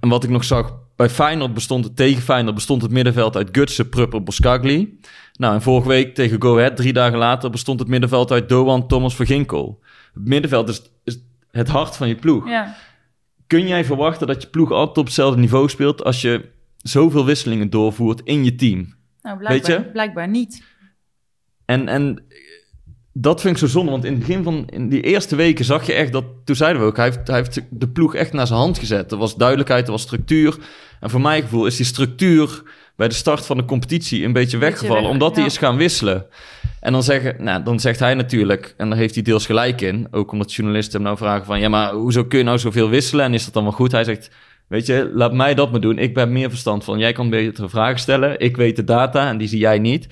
[0.01, 3.49] en wat ik nog zag, bij Feyenoord bestond het, tegen Feyenoord bestond het middenveld uit
[3.53, 4.99] Gutsen, Prupper, Boskagli.
[5.39, 8.87] Nou, en vorige week tegen Go Ahead, drie dagen later, bestond het middenveld uit Doan,
[8.87, 9.83] Thomas, Verginkel.
[10.15, 11.19] Het middenveld is, is
[11.51, 12.49] het hart van je ploeg.
[12.49, 12.77] Ja.
[13.47, 17.71] Kun jij verwachten dat je ploeg altijd op hetzelfde niveau speelt als je zoveel wisselingen
[17.71, 18.95] doorvoert in je team?
[19.23, 19.91] Nou, blijkbaar, Weet je?
[19.91, 20.65] blijkbaar niet.
[21.65, 22.25] En, en
[23.13, 25.87] dat vind ik zo zonde, want in het begin van in die eerste weken zag
[25.87, 28.47] je echt dat, toen zeiden we ook, hij heeft, hij heeft de ploeg echt naar
[28.47, 29.13] zijn hand gezet.
[29.13, 30.57] Er was duidelijkheid, er was structuur.
[31.01, 32.63] En voor mijn gevoel is die structuur
[32.97, 35.51] bij de start van de competitie een beetje weggevallen, weg, omdat hij ja.
[35.51, 36.27] is gaan wisselen.
[36.81, 40.09] En dan, zeggen, nou, dan zegt hij natuurlijk, en daar heeft hij deels gelijk in,
[40.11, 43.25] ook omdat journalisten hem nou vragen van, ja, maar hoezo kun je nou zoveel wisselen
[43.25, 43.93] en is dat dan wel goed?
[43.93, 44.31] Hij zegt,
[44.69, 45.99] weet je, laat mij dat maar doen.
[45.99, 49.39] Ik ben meer verstand van, jij kan betere vragen stellen, ik weet de data en
[49.39, 50.07] die zie jij niet.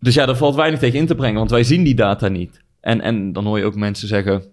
[0.00, 2.62] Dus ja, daar valt weinig tegen in te brengen, want wij zien die data niet.
[2.80, 4.44] En, en dan hoor je ook mensen zeggen,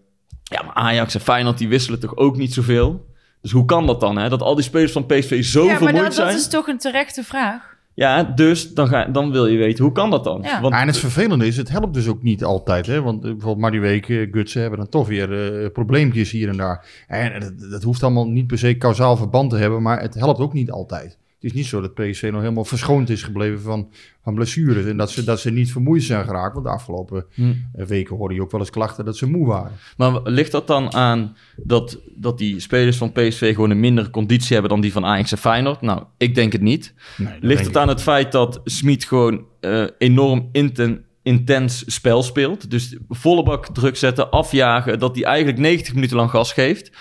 [0.43, 3.09] ja, maar Ajax en Feyenoord die wisselen toch ook niet zoveel?
[3.41, 4.29] Dus hoe kan dat dan, hè?
[4.29, 6.27] Dat al die spelers van PSV zo ja, maar vermoeid dat, zijn?
[6.27, 7.71] dat is toch een terechte vraag.
[7.93, 10.41] Ja, dus dan, ga, dan wil je weten, hoe kan dat dan?
[10.41, 10.61] Ja.
[10.61, 12.85] Want, Ja, en het vervelende is, het helpt dus ook niet altijd.
[12.85, 13.01] Hè?
[13.01, 16.49] Want eh, bijvoorbeeld maar die week, eh, Gutsen hebben dan toch weer eh, probleempjes hier
[16.49, 17.05] en daar.
[17.07, 20.39] En dat, dat hoeft allemaal niet per se kausaal verband te hebben, maar het helpt
[20.39, 21.17] ook niet altijd.
[21.41, 23.89] Het is niet zo dat PSV nog helemaal verschoond is gebleven van,
[24.23, 24.85] van blessures.
[24.85, 26.53] En dat ze, dat ze niet vermoeid zijn geraakt.
[26.53, 27.53] Want de afgelopen Hm.
[27.73, 29.71] eh, weken hoorde je ook wel eens klachten dat ze moe waren.
[29.97, 34.53] Maar ligt dat dan aan dat, dat die spelers van PSV gewoon een mindere conditie
[34.53, 35.81] hebben dan die van Ajax en Feyenoord?
[35.81, 36.93] Nou, ik denk het niet.
[37.17, 42.69] Nee, Ligt het aan het feit dat Smit gewoon eh, enorm inten- intens spel speelt?
[42.71, 46.91] Dus volle bak druk zetten, afjagen, dat hij eigenlijk 90 minuten lang gas geeft.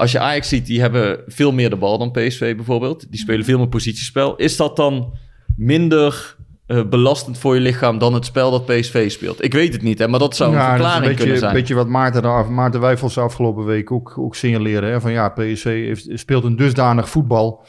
[0.00, 3.10] Als je Ajax ziet, die hebben veel meer de bal dan PSV bijvoorbeeld.
[3.10, 4.36] Die spelen veel meer positiespel.
[4.36, 5.16] Is dat dan
[5.56, 6.36] minder
[6.70, 9.44] eh, belastend voor je lichaam dan het spel dat PSV speelt?
[9.44, 11.22] Ik weet het niet, hè, maar dat zou een Ja, dat is verklaring een beetje,
[11.22, 11.50] kunnen zijn.
[11.50, 14.90] Een beetje wat Maarten, Maarten Wijfels afgelopen week ook, ook signaleren.
[14.90, 15.00] Hè?
[15.00, 17.66] Van ja, PSV heeft, speelt een dusdanig voetbal.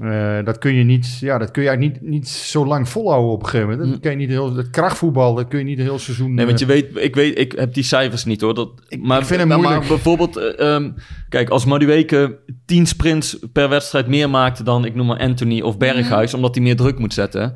[0.00, 3.30] Eh, dat kun je niet, ja, dat kun je eigenlijk niet, niet zo lang volhouden
[3.32, 3.86] op een gegeven moment.
[3.86, 4.02] Dat, Hm.
[4.02, 6.34] kun je niet heel, dat krachtvoetbal, dat kun je niet heel seizoen...
[6.34, 8.54] Nee, want je eh, weet, ik weet, ik heb die cijfers niet hoor.
[8.54, 9.78] Dat, maar, ik vind het moeilijk.
[9.78, 10.90] maar bijvoorbeeld, eh, ehm,
[11.28, 15.78] kijk, als Madueke 10 sprints per wedstrijd meer maakte dan, ik noem maar Anthony of
[15.78, 17.54] Berghuis, omdat hij meer druk moet zetten.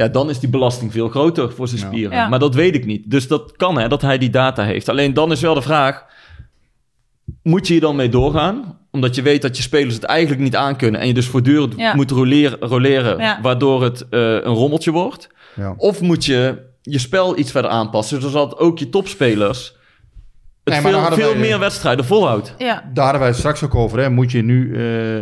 [0.00, 2.16] Ja, dan is die belasting veel groter voor zijn spieren.
[2.16, 2.28] Ja.
[2.28, 3.10] Maar dat weet ik niet.
[3.10, 4.88] Dus dat kan hè, dat hij die data heeft.
[4.88, 6.04] Alleen dan is wel de vraag,
[7.42, 8.78] moet je hier dan mee doorgaan?
[8.90, 11.00] Omdat je weet dat je spelers het eigenlijk niet aankunnen.
[11.00, 11.94] En je dus voortdurend Ja.
[11.94, 13.38] moet roleren, roleren Ja.
[13.42, 15.28] waardoor het eh, een rommeltje wordt.
[15.56, 15.74] Ja.
[15.76, 19.74] Of moet je je spel iets verder aanpassen, zodat ook je topspelers
[20.64, 22.54] het Nee, veel, hadden veel wij- meer wedstrijden volhoudt.
[22.58, 23.98] Ja, Daar hadden wij het straks ook over.
[23.98, 24.10] Hè.
[24.10, 24.72] Moet je nu...
[24.74, 24.80] eh,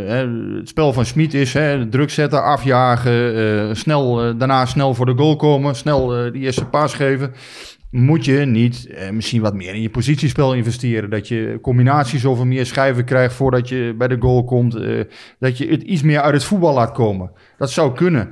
[0.09, 3.35] hè, het spel van Smit is hè, druk zetten, afjagen...
[3.69, 5.75] eh, snel, eh, daarna snel voor de goal komen...
[5.75, 7.33] snel die eerste paas geven.
[7.91, 11.11] Moet je niet misschien wat meer in je positiespel investeren?
[11.11, 13.35] Dat je combinaties over meer schijven krijgt...
[13.35, 14.75] voordat je bij de goal komt.
[14.75, 15.01] eh,
[15.39, 17.31] dat je het iets meer uit het voetbal laat komen.
[17.59, 18.31] Dat zou kunnen.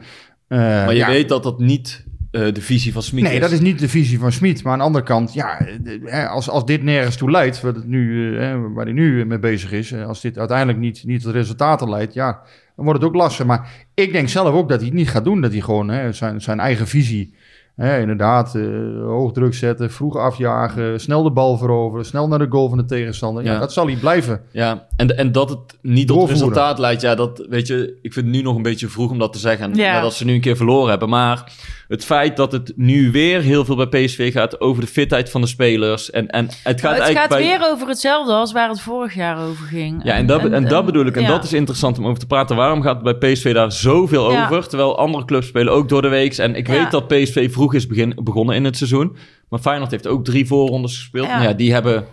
[0.49, 1.07] Eh, Maar je ja.
[1.09, 3.41] weet dat dat niet eh, de visie van Smit Nee, is.
[3.41, 4.63] dat is niet de visie van Smit.
[4.63, 5.67] Maar aan de andere kant, ja, eh,
[6.05, 9.39] hè, als, als dit nergens toe leidt, wat het nu, eh, waar hij nu mee
[9.39, 12.33] bezig is, eh, als dit uiteindelijk niet, niet tot resultaten leidt, ja,
[12.77, 13.47] dan wordt het ook lastig.
[13.47, 16.13] Maar ik denk zelf ook dat hij het niet gaat doen, dat hij gewoon hè,
[16.13, 17.35] zijn, zijn eigen visie,
[17.77, 18.63] hè, inderdaad, eh,
[19.03, 22.85] hoog druk zetten, vroeg afjagen, snel de bal veroveren, snel naar de goal van de
[22.85, 23.45] tegenstander.
[23.45, 23.59] Ja, Ja.
[23.59, 24.41] dat zal hij blijven.
[24.53, 28.27] Ja, en, en dat het niet tot resultaat leidt, ja, dat weet je, ik vind
[28.27, 29.75] het nu nog een beetje vroeg om dat te zeggen.
[29.75, 29.93] Ja.
[29.93, 31.09] Nadat ze nu een keer verloren hebben.
[31.09, 31.53] Maar
[31.89, 35.41] het feit dat het nu weer heel veel bij PSV gaat over de fitheid van
[35.41, 36.11] de spelers.
[36.11, 37.41] En, en het gaat het eigenlijk gaat bij.
[37.59, 40.01] weer over hetzelfde als waar het vorig jaar over ging.
[40.05, 41.17] Ja, en dat, en, dat bedoel ik.
[41.17, 41.29] En ja.
[41.29, 42.57] dat is interessant om over te praten.
[42.57, 44.45] Waarom gaat het bij PSV daar zoveel Ja.
[44.45, 44.69] over?
[44.69, 46.37] Terwijl andere clubs spelen ook door de week.
[46.37, 46.73] En ik Ja.
[46.73, 49.17] weet dat PSV vroeg is begin, begonnen in het seizoen.
[49.49, 51.27] Maar Feyenoord heeft ook drie voorrondes gespeeld.
[51.27, 51.43] Ja.
[51.43, 51.53] Ja.
[51.53, 52.07] die hebben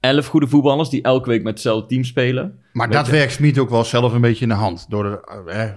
[0.00, 2.58] elf goede voetballers die elke week met hetzelfde team spelen.
[2.72, 3.12] Maar Weet dat je.
[3.12, 4.86] werkt Smit ook wel zelf een beetje in de hand.
[4.88, 5.72] Door de, eh, hè,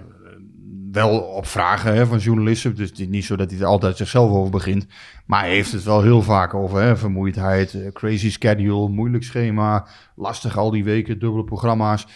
[0.92, 2.74] wel op vragen hè, van journalisten.
[2.74, 4.86] Dus het is niet zo dat hij er altijd zichzelf over begint.
[5.26, 9.86] Maar hij heeft het wel heel vaak over hè, vermoeidheid, eh, crazy schedule, moeilijk schema,
[10.16, 12.06] lastig al die weken, dubbele programma's.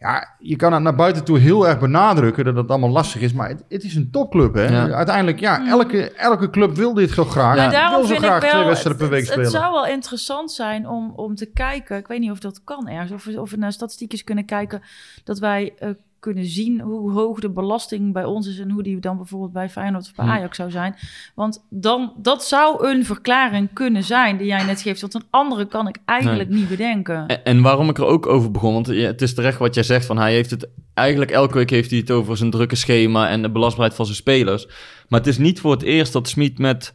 [0.00, 3.32] Ja, je kan het naar buiten toe heel erg benadrukken dat het allemaal lastig is.
[3.32, 4.54] Maar het, het is een topclub.
[4.54, 4.64] Hè?
[4.64, 4.88] Ja.
[4.90, 7.56] Uiteindelijk, ja, elke, elke club wil dit zo graag.
[7.56, 7.70] Maar Ja.
[7.70, 9.50] daarom wil zo vind graag ik twee wel, wedstrijden per week het, spelen.
[9.52, 11.96] het zou wel interessant zijn om, om te kijken.
[11.96, 13.12] Ik weet niet of dat kan ergens.
[13.12, 14.82] Of we, of we naar statistiekjes kunnen kijken.
[15.24, 18.58] Dat wij eh, kunnen zien hoe hoog de belasting bij ons is.
[18.58, 20.30] En hoe die dan bijvoorbeeld bij Feyenoord of bij Hm.
[20.30, 20.96] Ajax zou zijn.
[21.34, 25.00] Want dan, dat zou een verklaring kunnen zijn die jij net geeft.
[25.00, 27.26] Want een andere kan ik eigenlijk niet bedenken.
[27.26, 30.06] En, en waarom ik er ook over begon, want het is terecht wat jij zegt,
[30.06, 33.42] van hij heeft het, eigenlijk elke week heeft hij het over zijn drukke schema en
[33.42, 34.66] de belastbaarheid van zijn spelers.
[35.08, 36.94] Maar het is niet voor het eerst dat Smit met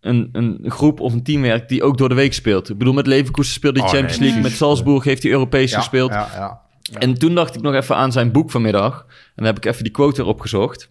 [0.00, 2.68] een, een groep of een team werkt die ook door de week speelt.
[2.70, 4.58] Ik bedoel, met Leverkusen speelde hij Oh, nee, Champions League, met.
[4.58, 6.10] Salzburg heeft hij Europees Ja, gespeeld.
[6.10, 6.60] Ja, ja.
[6.92, 9.04] En toen dacht ik nog even aan zijn boek vanmiddag.
[9.08, 10.90] En dan heb ik even die quote weer opgezocht.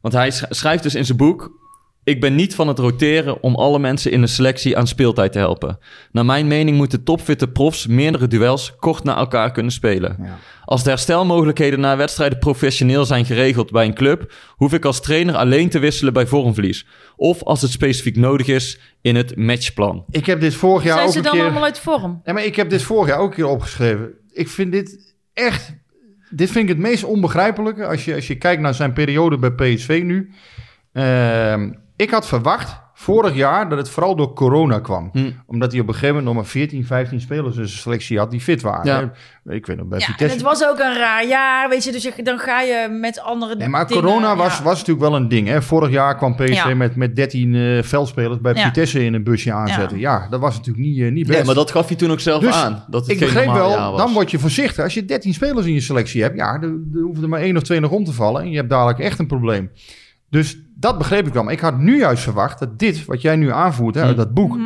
[0.00, 1.66] Want hij sch- schrijft dus in zijn boek...
[2.04, 5.38] Ik ben niet van het roteren om alle mensen in een selectie aan speeltijd te
[5.38, 5.78] helpen.
[6.12, 10.16] Naar mijn mening moeten topfitte profs meerdere duels kort na elkaar kunnen spelen.
[10.22, 10.38] Ja.
[10.64, 15.34] Als de herstelmogelijkheden na wedstrijden professioneel zijn geregeld bij een club, hoef ik als trainer
[15.34, 16.86] alleen te wisselen bij vormverlies.
[17.16, 20.04] Of als het specifiek nodig is in het matchplan.
[20.10, 21.42] Ik heb dit vorig jaar zijn ook ze een dan keer...
[21.42, 22.20] allemaal uit vorm?
[22.24, 24.10] Ja, maar ik heb dit vorig jaar ook een keer opgeschreven.
[24.32, 25.76] Ik vind dit echt...
[26.30, 29.52] Dit vind ik het meest onbegrijpelijke als je, als je kijkt naar zijn periode bij
[29.52, 30.30] PSV nu.
[30.92, 35.10] Ehm, ik had verwacht vorig jaar dat het vooral door corona kwam.
[35.12, 35.30] Hm.
[35.46, 38.30] Omdat hij op een gegeven moment nog maar 14, 15 spelers in zijn selectie had
[38.30, 39.12] die fit waren.
[39.44, 39.52] Ja.
[39.52, 41.92] Ik weet nog bij Ja, en het was ook een raar jaar, weet je.
[41.92, 44.62] Dus je- dan ga je met andere Nee, maar dingen- corona was, ja.
[44.64, 45.48] was natuurlijk wel een ding.
[45.48, 45.62] Hè?
[45.62, 46.74] Vorig jaar kwam PSV Ja.
[46.74, 48.62] met, met 13 eh veldspelers bij Ja.
[48.64, 49.98] Vitesse in een busje aanzetten.
[49.98, 51.36] Ja, dat was natuurlijk niet, eh, niet best.
[51.38, 52.84] Nee, maar dat gaf hij toen ook zelf Dus aan.
[52.88, 54.00] Dat het ik geen begreep wel, jaar was.
[54.00, 54.84] dan word je voorzichtig.
[54.84, 56.62] Als je 13 spelers in je selectie hebt, ja, er,
[56.94, 58.42] er hoeven er maar één of twee nog om te vallen.
[58.42, 59.70] En je hebt dadelijk echt een probleem.
[60.30, 61.42] Dus dat begreep ik wel.
[61.44, 64.18] Maar ik had nu juist verwacht dat dit, wat jij nu aanvoert hè, uit Hmm.
[64.24, 64.56] dat boek.
[64.56, 64.62] Mhm.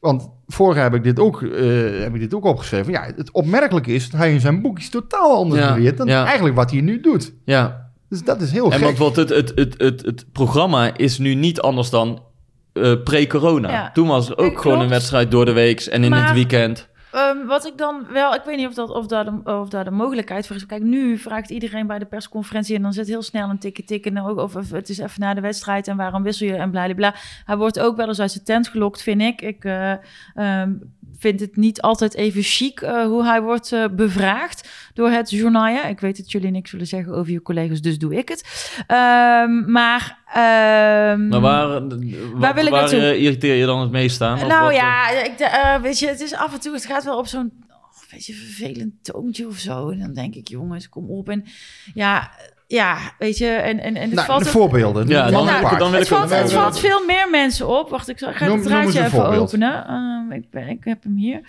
[0.00, 2.92] Want vorig heb ik dit ook, eh, heb ik dit ook opgeschreven.
[2.92, 6.06] Ja, het opmerkelijke is dat hij in zijn boek iets totaal anders Ja, beweert dan
[6.06, 6.24] ja.
[6.24, 7.32] eigenlijk wat hij nu doet.
[7.44, 8.80] Ja, Dus dat is heel En gek.
[8.82, 12.22] want wat het, het, het, het, het programma is nu niet anders dan
[12.72, 13.70] eh, pre-corona.
[13.70, 13.90] Ja.
[13.92, 16.34] Toen was er ook Nee, gewoon een wedstrijd door de week en in Maar- het
[16.34, 16.88] weekend.
[17.12, 19.84] Ehm, wat ik dan wel, ik weet niet of, dat, of, daar de, of daar
[19.84, 20.66] de mogelijkheid voor is.
[20.66, 24.18] Kijk, nu vraagt iedereen bij de persconferentie en dan zit heel snel een tikje tikken.
[24.18, 26.94] Ook, of, het is even na de wedstrijd en waarom wissel je en bla bla
[26.94, 27.14] bla.
[27.44, 29.40] Hij wordt ook wel eens uit zijn tent gelokt, vind ik.
[29.40, 30.72] Ik ehm,
[31.18, 35.88] vind het niet altijd even chic eh, hoe hij wordt eh, bevraagd door het journaal.
[35.88, 38.72] Ik weet dat jullie niks willen zeggen over je collega's, dus doe ik het.
[38.86, 40.18] Ehm, maar.
[40.34, 41.68] ehm, Maar waar,
[42.34, 43.00] waar, wil ik waar naartoe?
[43.00, 44.34] eh, irriteer je dan het meest aan?
[44.34, 47.26] Of nou ja, ik, weet je, het is af en toe, het gaat wel op
[47.26, 49.90] zo'n oh, weet je, vervelend toontje of zo.
[49.90, 51.28] En dan denk ik, jongens, kom op.
[51.28, 51.44] En
[51.94, 52.30] ja,
[52.66, 55.08] ja, weet je, en, en, en het nou, valt de ook- voorbeelden.
[55.08, 57.90] Ja, dan dan wil het ik ook valt, het valt veel meer mensen op.
[57.90, 59.40] Wacht, ik ga Noem- het draadje even voorbeeld.
[59.48, 59.86] openen.
[59.86, 61.40] Ehm, ik, ben, ik heb hem hier.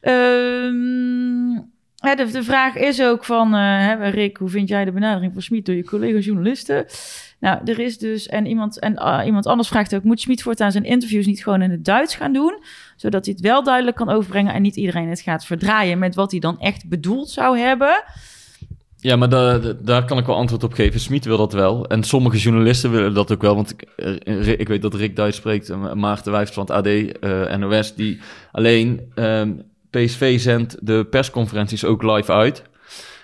[0.00, 1.68] Ehm,
[2.02, 5.32] Ja, de, de vraag is ook van, eh, hè, Rick, hoe vind jij de benadering
[5.32, 6.86] van Smit door je collega-journalisten?
[7.40, 10.72] Nou, er is dus, en iemand, en, ah, iemand anders vraagt ook, moet Smit voortaan
[10.72, 12.62] zijn interviews niet gewoon in het Duits gaan doen?
[12.96, 16.30] Zodat hij het wel duidelijk kan overbrengen en niet iedereen het gaat verdraaien met wat
[16.30, 18.02] hij dan echt bedoeld zou hebben.
[19.00, 21.00] Ja, maar da- da- daar kan ik wel antwoord op geven.
[21.00, 21.86] Smit wil dat wel.
[21.86, 23.54] En sommige journalisten willen dat ook wel.
[23.54, 23.84] Want ik,
[24.24, 25.68] eh, ik weet dat Rick Duits spreekt.
[25.70, 27.94] en Maarten Wijfs van het AD, eh, NOS.
[27.94, 28.20] Die
[28.52, 29.50] alleen ehm,
[29.90, 32.62] PSV zendt de persconferenties ook live uit.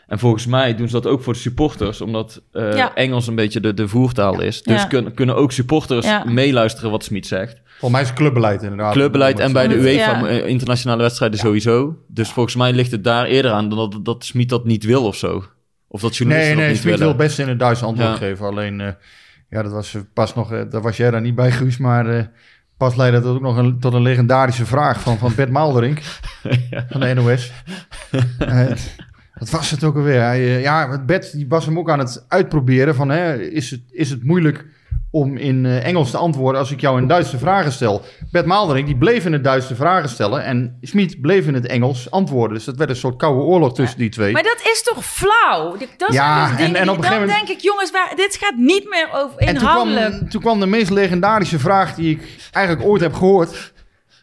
[0.06, 2.00] En volgens mij doen ze dat ook voor de supporters.
[2.00, 2.94] Omdat eh, Ja.
[2.94, 4.62] Engels een beetje de, de voertaal is.
[4.62, 4.86] Dus Ja.
[4.86, 6.24] kunnen, kunnen ook supporters Ja.
[6.24, 7.60] meeluisteren wat Smit zegt.
[7.66, 8.92] Volgens mij is het clubbeleid inderdaad.
[8.92, 9.74] Clubbeleid en bij de.
[9.74, 11.96] UEFA eh, internationale wedstrijden sowieso.
[12.08, 15.04] Dus volgens mij ligt het daar eerder aan dan dat, dat Smit dat niet wil
[15.04, 15.44] of zo.
[15.96, 18.16] Of dat journalisten Nee, dat nee, niet Smit wil best in het Duits antwoord Ja.
[18.16, 18.46] geven.
[18.46, 18.92] Alleen, eh,
[19.48, 22.30] ja, dat was eh, pas nog, eh, daar was jij daar niet bij, Guus, maar
[22.76, 26.00] pas leidde dat ook nog een, tot een legendarische vraag van, van Bert Maalderink
[26.90, 27.52] van de NOS.
[29.38, 30.20] Wat was het ook alweer?
[30.20, 34.11] Hij, ja, Bert die was hem ook aan het uitproberen van, hè, is, het, is
[34.11, 34.64] het moeilijk
[35.11, 38.03] om in eh, Engels te antwoorden als ik jou in Duitse vragen stel?
[38.31, 42.11] Bert Maalderink die bleef in het Duitse vragen stellen en Smit bleef in het Engels
[42.11, 42.57] antwoorden.
[42.57, 44.33] Dus dat werd een soort koude oorlog tussen die twee.
[44.33, 45.77] Maar dat is toch flauw?
[45.96, 48.37] Dat Ja, dus en- en op een gegeven dan moment- denk ik, jongens, waar, dit
[48.40, 50.11] gaat niet meer over En toen inhoudelijk.
[50.16, 53.72] kwam, toen kwam de meest legendarische vraag die ik eigenlijk ooit heb gehoord.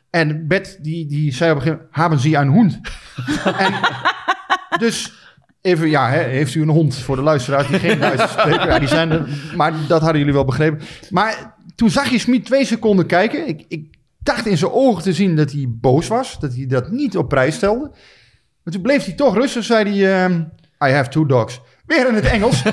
[0.10, 2.80] En Bert die, die zei op een gegeven moment, hebben Sie een hond?
[3.66, 3.74] en
[4.80, 5.14] dus
[5.64, 8.68] even, ja, hè, heeft u een hond voor de luisteraars die geen Duits spreken?
[8.68, 10.82] Ja, die zijn er, maar dat hadden jullie wel begrepen.
[11.10, 13.48] Maar toen zag je Smit twee seconden kijken.
[13.48, 16.92] Ik, ik dacht in zijn ogen te zien dat hij boos was, dat hij dat
[16.92, 17.92] niet op prijs stelde.
[18.64, 20.40] Maar toen bleef hij toch rustig, zei hij, ehm,
[20.90, 21.62] I have two dogs.
[21.86, 22.64] Weer in het Engels.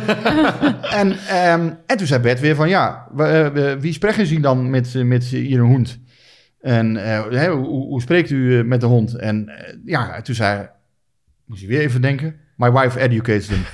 [1.00, 4.94] en, ehm, en toen zei Bert weer van, ja, eh, wie spreken ze dan met,
[5.04, 5.98] met Ihren hond?
[6.60, 9.14] En eh, hoe, hoe spreekt u eh, met de hond?
[9.14, 9.52] En
[9.84, 10.70] ja, toen zei hij,
[11.44, 13.64] moest hij weer even denken, my wife educates them.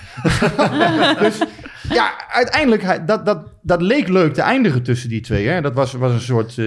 [1.24, 1.38] dus
[1.88, 5.48] ja, uiteindelijk, dat, dat, dat leek leuk te eindigen tussen die twee.
[5.48, 5.60] Hè?
[5.60, 6.66] Dat was, was een soort eh,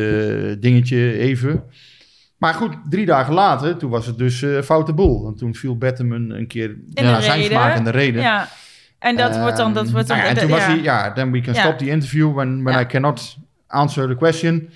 [0.60, 1.64] dingetje even.
[2.38, 5.24] Maar goed, drie dagen later, toen was het dus eh foute boel.
[5.24, 8.22] Want toen viel hem een, keer In de zijn smaak in de reden.
[8.22, 8.48] Ja.
[9.00, 9.74] En dat wordt dan...
[9.74, 10.66] Dat Ehm, wordt dan nou ja, en toen was ja.
[10.66, 11.60] hij, ja, then we can Ja.
[11.62, 12.82] stop the interview when, when Ja.
[12.82, 14.70] I cannot answer the question.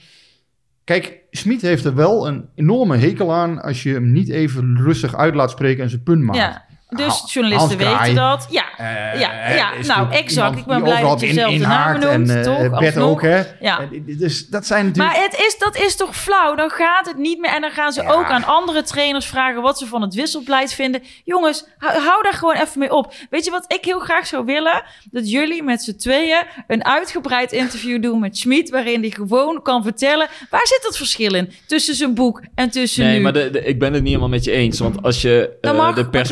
[0.84, 5.15] Kijk, Smit heeft er wel een enorme hekel aan als je hem niet even rustig
[5.15, 6.62] uit laat spreken en zijn punt maakt.
[6.95, 8.47] Dus Ha- journalisten Hans Kraai, weten dat.
[8.49, 9.69] Ja, Eh, ja, eh, ja.
[9.88, 10.58] nou exact.
[10.58, 12.79] Ik ben blij dat je dezelfde namen inhaakt noemt, en, eh, toch?
[12.79, 13.41] Bert ook, hè?
[13.60, 13.79] Ja.
[14.06, 15.13] Dus dat zijn natuurlijk...
[15.15, 16.56] Maar het is, dat is toch flauw?
[16.56, 17.49] Dan gaat het niet meer.
[17.51, 18.12] En dan gaan ze Ja.
[18.12, 21.03] ook aan andere trainers vragen wat ze van het wisselbeleid vinden.
[21.23, 23.13] Jongens, hou, hou daar gewoon even mee op.
[23.29, 24.84] Weet je wat ik heel graag zou willen?
[25.12, 28.69] Dat jullie met z'n tweeën een uitgebreid interview doen met Schmid.
[28.69, 30.27] Waarin hij gewoon kan vertellen.
[30.49, 33.21] Waar zit het verschil in tussen zijn boek en tussen Nee, nu?
[33.23, 34.79] maar de, de- ik ben het niet helemaal met je eens.
[34.79, 36.29] Want als je eh, mag, de pers...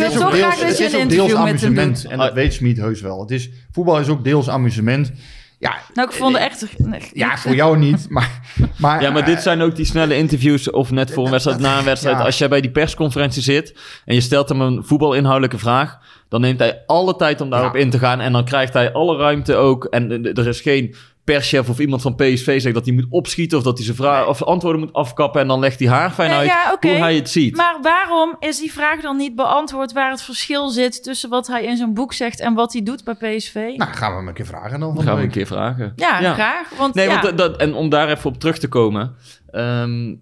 [0.60, 2.02] Het is dat je een ook deels interview met hem amusement.
[2.02, 2.12] doet.
[2.12, 3.22] En dat weet Smit heus wel.
[3.22, 5.12] Het is, voetbal is ook deels amusement.
[5.60, 6.66] Ja, Nou, ik vond het echt...
[7.14, 8.06] ja voor jou niet.
[8.10, 8.40] Maar,
[8.78, 11.78] maar, Ja, maar dit zijn ook die snelle interviews of net voor een wedstrijd, na
[11.78, 12.18] een wedstrijd.
[12.18, 12.24] Ja.
[12.24, 15.98] Als jij bij die persconferentie zit en je stelt hem een voetbalinhoudelijke vraag,
[16.30, 17.80] dan neemt hij alle tijd om daarop Ja.
[17.80, 18.20] in te gaan.
[18.20, 19.86] En dan krijgt hij alle ruimte ook.
[19.86, 20.96] En eh, er is geen
[21.34, 24.28] perschef of iemand van PSV zegt dat hij moet opschieten of dat hij zijn vraag
[24.28, 25.41] of antwoorden moet afkappen.
[25.41, 26.88] En dan legt hij haar fijn Nee, uit ja, oké.
[26.89, 27.56] hoe hij het ziet.
[27.56, 31.63] Maar waarom is die vraag dan niet beantwoord waar het verschil zit tussen wat hij
[31.63, 33.54] in zijn boek zegt en wat hij doet bij PSV?
[33.76, 35.02] Nou, gaan we hem een keer vragen dan.
[35.02, 35.94] Gaan we een keer vragen.
[35.96, 36.70] ja, graag.
[36.78, 37.12] Want, Nee, ja.
[37.12, 39.15] want dat, dat- en om daar even op terug te komen.
[39.52, 40.15] ehm,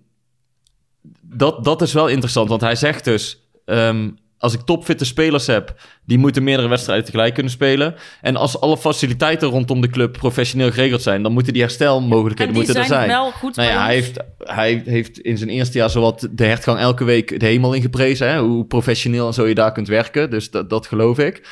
[1.21, 3.49] dat, dat is wel interessant, want hij zegt dus...
[3.65, 5.75] ehm, als ik topfitte spelers heb,
[6.05, 7.95] die moeten meerdere wedstrijden tegelijk kunnen spelen.
[8.21, 12.63] En als alle faciliteiten rondom de club professioneel geregeld zijn, dan moeten die herstelmogelijkheden die
[12.63, 13.09] moeten zijn er zijn.
[13.09, 16.79] wel goed Nou ja, hij heeft, hij heeft in zijn eerste jaar zowat de hertgang
[16.79, 18.29] elke week de hemel ingeprezen.
[18.29, 18.39] Hè?
[18.39, 20.29] Hoe professioneel en zo je daar kunt werken.
[20.29, 21.47] Dus dat, dat geloof ik.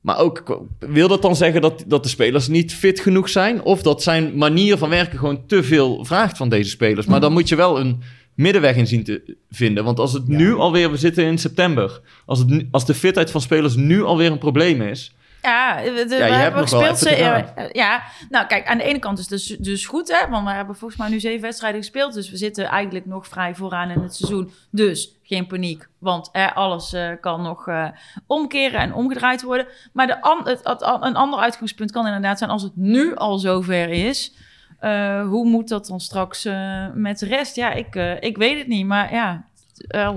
[0.00, 3.62] Maar ook, wil dat dan zeggen dat, dat de spelers niet fit genoeg zijn?
[3.62, 7.06] Of dat zijn manier van werken gewoon te veel vraagt van deze spelers?
[7.06, 8.02] Maar dan moet je wel een
[8.34, 9.84] middenweg in zien te vinden.
[9.84, 12.00] Want als het nu alweer, we zitten in september.
[12.26, 15.14] Als, het, nu- als de fitheid van spelers nu alweer een probleem is.
[15.42, 17.08] Ja, de, de- we hebt nog wel ze-
[17.54, 20.46] eh, ja, nou kijk, aan de ene kant is het dus, dus goed, hè, want
[20.48, 22.14] we hebben volgens mij nu zeven wedstrijden gespeeld.
[22.14, 24.52] Dus we zitten eigenlijk nog vrij vooraan in het seizoen.
[24.70, 27.86] Dus geen paniek, want hè, alles eh, kan nog eh,
[28.26, 29.66] omkeren en omgedraaid worden.
[29.92, 33.38] Maar de an- het, het- een ander uitgangspunt kan inderdaad zijn als het nu al
[33.38, 34.34] zover is.
[34.82, 37.56] Eh, hoe moet dat dan straks eh, met de rest?
[37.56, 39.46] Ja, ik, eh, ik weet het niet, maar ja.
[39.88, 40.14] wel...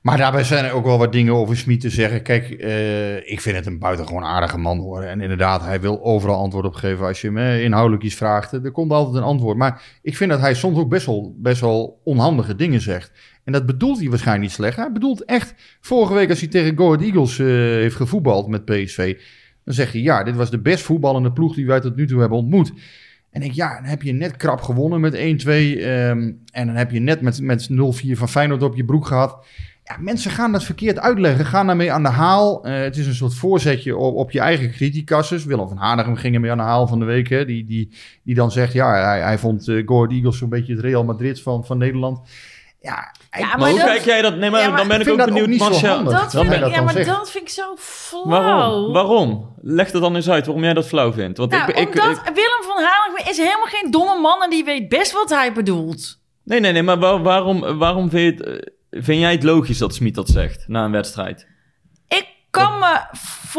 [0.00, 2.22] Maar daarbij zijn er ook wel wat dingen over Smit te zeggen.
[2.22, 2.48] Kijk,
[3.24, 5.02] ik vind het een buitengewoon aardige man hoor.
[5.02, 8.52] En inderdaad, hij wil overal antwoord op geven als je hem inhoudelijk iets vraagt.
[8.52, 9.56] Er komt altijd een antwoord.
[9.56, 13.12] Maar ik vind dat hij soms ook best wel, best wel onhandige dingen zegt.
[13.44, 14.76] En dat bedoelt hij waarschijnlijk niet slecht.
[14.76, 19.16] Hij bedoelt echt, vorige week als hij tegen Go Eagles heeft gevoetbald met PSV...
[19.64, 22.20] dan zeg je, ja, dit was de best voetballende ploeg die wij tot nu toe
[22.20, 22.72] hebben ontmoet.
[23.34, 25.18] En ik, ja, dan heb je net krap gewonnen met 1-2.
[25.18, 29.46] ehm, en dan heb je net met, met 0-4 van Feyenoord op je broek gehad.
[29.84, 32.64] Ja, mensen gaan dat verkeerd uitleggen, gaan daarmee aan de haal.
[32.64, 35.44] Eh, het is een soort voorzetje op, op je eigen criticassus.
[35.44, 37.28] Willem van Hanegem ging ermee aan de haal van de week.
[37.28, 37.92] Hè, die, die,
[38.22, 41.40] die dan zegt, ja, hij, hij vond uh, Go Eagles zo'n beetje het Real Madrid
[41.42, 42.20] van, van Nederland.
[42.80, 44.36] Ja, Maar, maar hoe dat- kijk jij dat?
[44.36, 45.94] Nee, maar, Ja, maar dan ben ik ik ook dat ook benieuwd, niet zo Marcel.
[45.94, 46.12] handig.
[46.12, 47.06] dat Dan vind ben ik, dat ja, maar zegt.
[47.06, 48.28] dat vind ik zo flauw.
[48.28, 48.92] Waarom?
[48.92, 49.52] Waarom?
[49.62, 51.38] Leg het dan eens uit waarom jij dat flauw vindt.
[51.38, 54.64] Want Nou, ik, ik, omdat ik- Willem van is helemaal geen domme man en die
[54.64, 56.20] weet best wat hij bedoelt.
[56.44, 59.78] nee, nee, nee, maar waar- waarom, waarom vind, je het, eh, vind jij het logisch
[59.78, 61.46] dat Smit dat zegt na een wedstrijd?
[62.08, 63.00] Ik kan me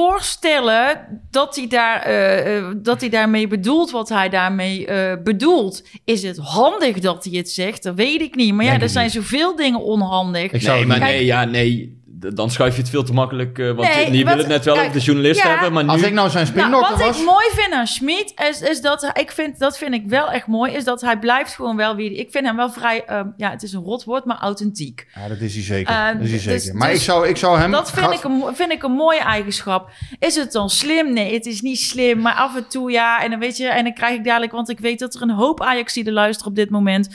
[0.06, 5.84] voorstellen dat hij, daar, eh, eh, dat hij daarmee bedoelt wat hij daarmee eh, bedoelt.
[6.06, 7.84] Is het handig dat hij het zegt?
[7.84, 8.54] Dat weet ik niet.
[8.54, 9.13] Maar ja, Denk er zijn niet.
[9.13, 10.51] zoveel dingen onhandig.
[10.51, 12.01] Ik zou nee, maar nee, ja, nee.
[12.34, 13.60] Dan schuif je het veel te makkelijk.
[13.60, 15.50] eh, want Nee, die wat- willen het net wel kijk, over de journalist ja.
[15.50, 15.74] hebben.
[15.74, 15.90] Maar nu...
[15.90, 17.20] Als ik nou zijn Nou, spindokker wat was...
[17.20, 20.32] ik mooi vind aan Schmid is, is dat hij- ik vind dat vind ik wel
[20.32, 23.28] echt mooi is dat hij blijft gewoon wel wie ik vind hem wel vrij ehm,
[23.38, 25.08] ja het is een rot woord maar authentiek.
[25.16, 25.94] Ja, dat is hij zeker.
[25.94, 26.78] Eh, dat is hij dus- zeker.
[26.78, 27.72] maar dus ik, zou, ik zou hem...
[27.72, 29.90] Dat vind ik, een, vind ik een mooie eigenschap.
[30.20, 31.14] Is het dan slim?
[31.14, 32.22] Nee, het is niet slim.
[32.22, 33.24] Maar af en toe ja.
[33.24, 35.30] En dan weet je, en dan krijg ik dadelijk, want ik weet dat er een
[35.30, 37.10] hoop Ajaxiden luisteren op dit moment.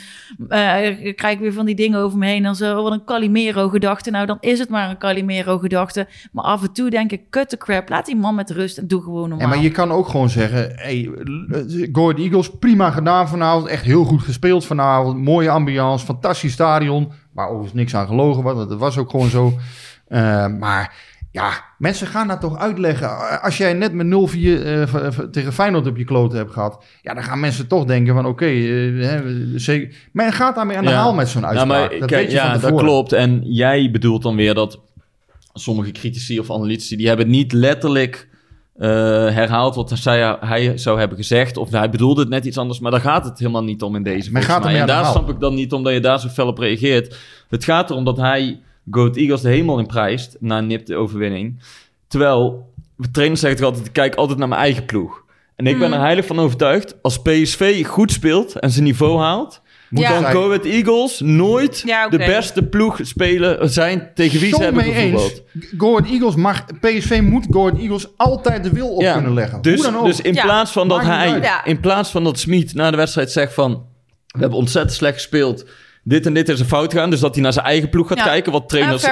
[0.49, 2.43] eh krijg ik weer van die dingen over me heen.
[2.43, 4.09] Dan zo, wat een Calimero-gedachte.
[4.11, 6.07] Nou, dan is het maar een Calimero-gedachte.
[6.31, 7.89] Maar af en toe denk ik, cut the crap.
[7.89, 9.47] Laat die man met rust en doe gewoon Ja, normaal.
[9.47, 11.09] maar je kan ook gewoon zeggen, hey,
[11.91, 13.67] Go Ahead Eagles, prima gedaan vanavond.
[13.67, 15.17] Echt heel goed gespeeld vanavond.
[15.17, 17.11] Mooie ambiance, fantastisch stadion.
[17.33, 19.53] Waar overigens niks aan gelogen was, want dat was ook gewoon zo.
[20.07, 23.41] Eh, maar ja, mensen gaan dat toch uitleggen.
[23.41, 24.09] Als jij net met 0-4
[24.63, 26.83] eh, v- v- tegen Feyenoord op je kloten hebt gehad...
[27.01, 29.21] ja, dan gaan mensen toch denken van oké, eh, hè,
[29.59, 29.95] zeker.
[30.13, 30.95] Men gaat daarmee aan de Ja.
[30.95, 31.89] haal met zo'n Ja, uitspraak.
[31.89, 33.13] maar dat kijk, weet je ja, van dat klopt.
[33.13, 34.79] En jij bedoelt dan weer dat
[35.53, 36.95] sommige critici of analytici...
[36.95, 38.29] die hebben niet letterlijk
[38.75, 38.89] eh,
[39.29, 41.57] herhaald wat hij, hij zou hebben gezegd.
[41.57, 42.79] Of hij bedoelde het net iets anders.
[42.79, 44.31] Maar daar gaat het helemaal niet om in deze.
[44.31, 44.81] Men volgens gaat mij.
[44.81, 47.17] En daar snap ik dan niet omdat je daar zo fel op reageert.
[47.49, 48.59] Het gaat erom dat hij
[48.91, 50.37] Goat Eagles de hemel in prijst...
[50.39, 51.59] na een nipte overwinning.
[52.07, 53.85] Terwijl, de trainer zegt toch altijd...
[53.85, 55.23] ik kijk altijd naar mijn eigen ploeg.
[55.55, 55.93] En ik ben Mm.
[55.93, 56.95] er heilig van overtuigd...
[57.01, 59.61] als PSV goed speelt en zijn niveau haalt...
[59.91, 60.19] Moet Ja.
[60.19, 64.83] zij- Go Ahead Eagles nooit Ja, de beste ploeg spelen zijn tegen wie ze hebben
[64.83, 65.43] gevoetbald.
[65.53, 65.63] eens.
[65.77, 69.33] Go Ahead Eagles mag, PSV moet Go Ahead Eagles altijd de wil op Ja, kunnen
[69.33, 69.61] leggen.
[69.61, 70.05] Dus, Hoe dan ook.
[70.05, 70.43] dus in Ja.
[70.43, 73.71] plaats van dat hij, in plaats van dat Smit na de wedstrijd zegt van,
[74.27, 75.65] we hebben ontzettend slecht gespeeld.
[76.03, 77.09] Dit en dit is een fout gaan.
[77.09, 78.23] Dus dat hij naar zijn eigen ploeg gaat Ja.
[78.23, 78.51] kijken.
[78.51, 79.07] Wat trainers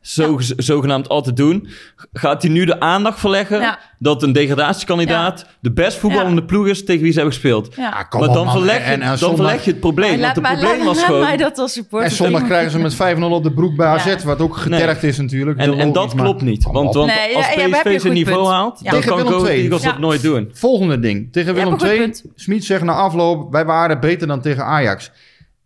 [0.00, 1.68] zo, zogenaamd altijd doen.
[2.12, 3.78] Gaat hij nu de aandacht verleggen Ja.
[3.98, 7.74] dat een degradatiekandidaat de best voetballende ploeg is tegen wie ze hebben gespeeld.
[7.76, 7.88] Ja.
[7.90, 8.54] Ah, kom Maar dan, man.
[8.54, 10.10] verleg je, En- en dan zondag- verleg je het probleem.
[10.20, 11.20] Laat, want het maar, probleem laat, was laat gewoon...
[11.20, 12.08] mij dat als supporter.
[12.08, 14.16] En zondag krijgen ze met 5-0 op de broek bij AZ, Ja.
[14.24, 15.58] wat ook getergd is natuurlijk.
[15.58, 16.64] En, en dat maar- klopt niet.
[16.64, 18.50] Want, want Nee, als PSV zijn niveau punt.
[18.50, 19.62] haalt, dan Tegen kan Go II.
[19.62, 20.50] Eagles dat nooit doen.
[20.52, 21.32] Volgende ding.
[21.32, 22.12] Tegen Willem II.
[22.34, 25.10] Smit zegt na afloop, wij waren beter dan tegen Ajax.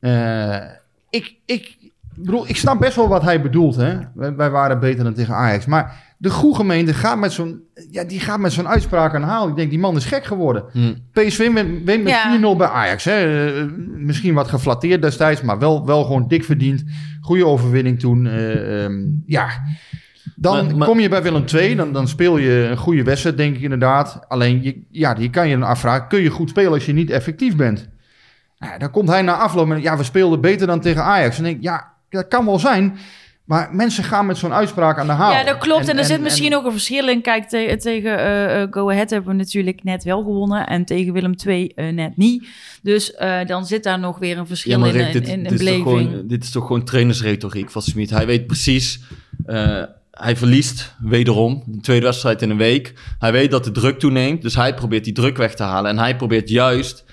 [0.00, 0.56] Eh,
[1.10, 1.76] ik, ik,
[2.14, 3.76] bedoel, ik snap best wel wat hij bedoelt.
[3.76, 3.96] Hè?
[4.14, 5.66] Wij, wij waren beter dan tegen Ajax.
[5.66, 7.60] Maar de goede gemeente gaat met zo'n
[7.90, 9.48] ja, die gaat met zo'n uitspraak aan de haal.
[9.48, 10.64] Ik denk, die man is gek geworden.
[10.72, 10.94] Hm.
[11.12, 12.38] PSV wint, wint met Ja.
[12.54, 13.04] 4-0 bij Ajax.
[13.04, 13.46] Hè?
[13.60, 13.64] Eh,
[13.96, 16.84] misschien wat geflatteerd destijds, maar wel, wel gewoon dik verdiend.
[17.20, 18.26] Goede overwinning toen.
[18.26, 18.94] Eh, ehm,
[19.26, 19.48] ja.
[20.36, 23.36] Dan Maar- maar- kom je bij Willem II, dan, dan speel je een goede wedstrijd,
[23.36, 24.24] denk ik inderdaad.
[24.28, 27.10] Alleen, je, ja, je kan je dan afvragen, kun je goed spelen als je niet
[27.10, 27.88] effectief bent?
[28.60, 31.38] Nou, ja, dan komt hij na afloop met, ja, we speelden beter dan tegen Ajax.
[31.38, 32.98] En ik denk, ja, dat kan wel zijn.
[33.44, 35.32] Maar mensen gaan met zo'n uitspraak aan de haal.
[35.32, 35.88] Ja, dat klopt.
[35.88, 37.22] En, er zit en- misschien ook een verschil in.
[37.22, 40.66] Kijk, te- tegen eh, eh, Go Ahead hebben we natuurlijk net wel gewonnen.
[40.66, 42.46] En tegen Willem II eh, net niet.
[42.82, 45.28] Dus eh, dan zit daar nog weer een verschil Ja, maar in, Rick, in, dit,
[45.28, 48.10] in, in dit, is gewoon, dit is toch gewoon trainersretoriek van Smit.
[48.10, 49.00] Hij weet precies,
[49.46, 52.94] eh, hij verliest wederom de tweede wedstrijd in een week.
[53.18, 55.90] Hij weet dat de druk toeneemt, dus hij probeert die druk weg te halen.
[55.90, 57.04] En hij probeert juist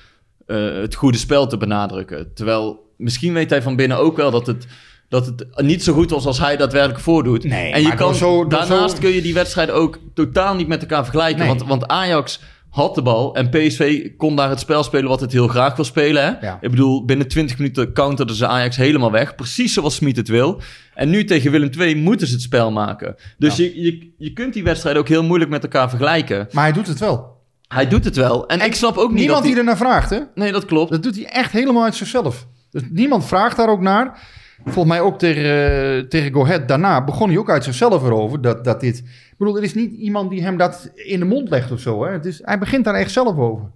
[0.48, 2.34] eh, het goede spel te benadrukken.
[2.34, 4.68] Terwijl, misschien weet hij van binnen ook wel dat het,
[5.10, 7.44] dat het niet zo goed was als hij daadwerkelijk voordoet.
[7.44, 10.82] Nee, en je kan, zo- daarnaast zo- kun je die wedstrijd ook totaal niet met
[10.82, 11.40] elkaar vergelijken.
[11.40, 11.48] Nee.
[11.48, 15.32] Want, want Ajax had de bal en PSV kon daar het spel spelen wat het
[15.32, 16.24] heel graag wil spelen.
[16.24, 16.48] Hè?
[16.48, 16.58] Ja.
[16.62, 19.36] Ik bedoel, binnen 20 minuten counterden ze Ajax helemaal weg.
[19.36, 20.62] Precies zoals Smit het wil.
[20.94, 23.16] En nu tegen Willem II moeten ze het spel maken.
[23.38, 23.64] Dus Ja.
[23.64, 26.48] je, je, je kunt die wedstrijd ook heel moeilijk met elkaar vergelijken.
[26.52, 27.36] Maar hij doet het wel.
[27.68, 28.48] Hij doet het wel.
[28.48, 29.60] En, ik snap ook niet Niemand die hij...
[29.60, 30.20] ernaar vraagt, hè?
[30.36, 30.92] Nee, dat klopt.
[30.92, 32.48] Dat doet hij echt helemaal uit zichzelf.
[32.70, 34.20] Dus niemand vraagt daar ook naar.
[34.64, 38.42] volgens mij ook tegen, eh, tegen Go Ahead daarna, begon hij ook uit zichzelf erover
[38.42, 38.98] dat, dat dit...
[38.98, 42.06] Ik bedoel, er is niet iemand die hem dat in de mond legt of zo.
[42.06, 42.12] Hè?
[42.12, 43.72] Het is, hij begint daar echt zelf over.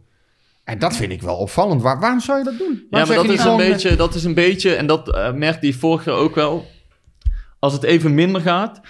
[0.64, 1.82] En dat vind ik wel opvallend.
[1.82, 2.88] Waar, waarom zou je dat doen?
[2.89, 5.34] Ja, maar dat is, een gewoon, eh, beetje, dat is een beetje, en dat eh,
[5.34, 6.66] merkte hij vorig jaar ook wel.
[7.60, 8.82] Als het even minder gaat,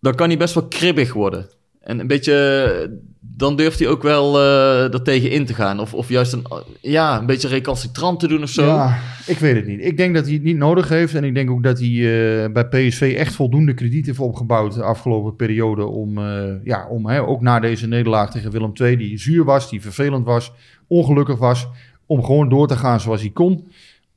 [0.00, 1.48] dan kan hij best wel kribbig worden.
[1.80, 5.80] En een beetje, dan durft hij ook wel eh er tegen in te gaan.
[5.80, 6.46] Of, of juist een,
[6.80, 8.66] ja, een beetje recalcitrant te doen of zo.
[8.66, 9.84] Ja, ik weet het niet.
[9.84, 11.14] Ik denk dat hij het niet nodig heeft.
[11.14, 14.82] En ik denk ook dat hij eh, bij PSV echt voldoende krediet heeft opgebouwd de
[14.82, 15.84] afgelopen periode.
[15.84, 19.70] Om, eh, ja, om hè, ook na deze nederlaag tegen Willem II, die zuur was,
[19.70, 20.52] die vervelend was,
[20.86, 21.68] ongelukkig was,
[22.06, 23.68] om gewoon door te gaan zoals hij kon.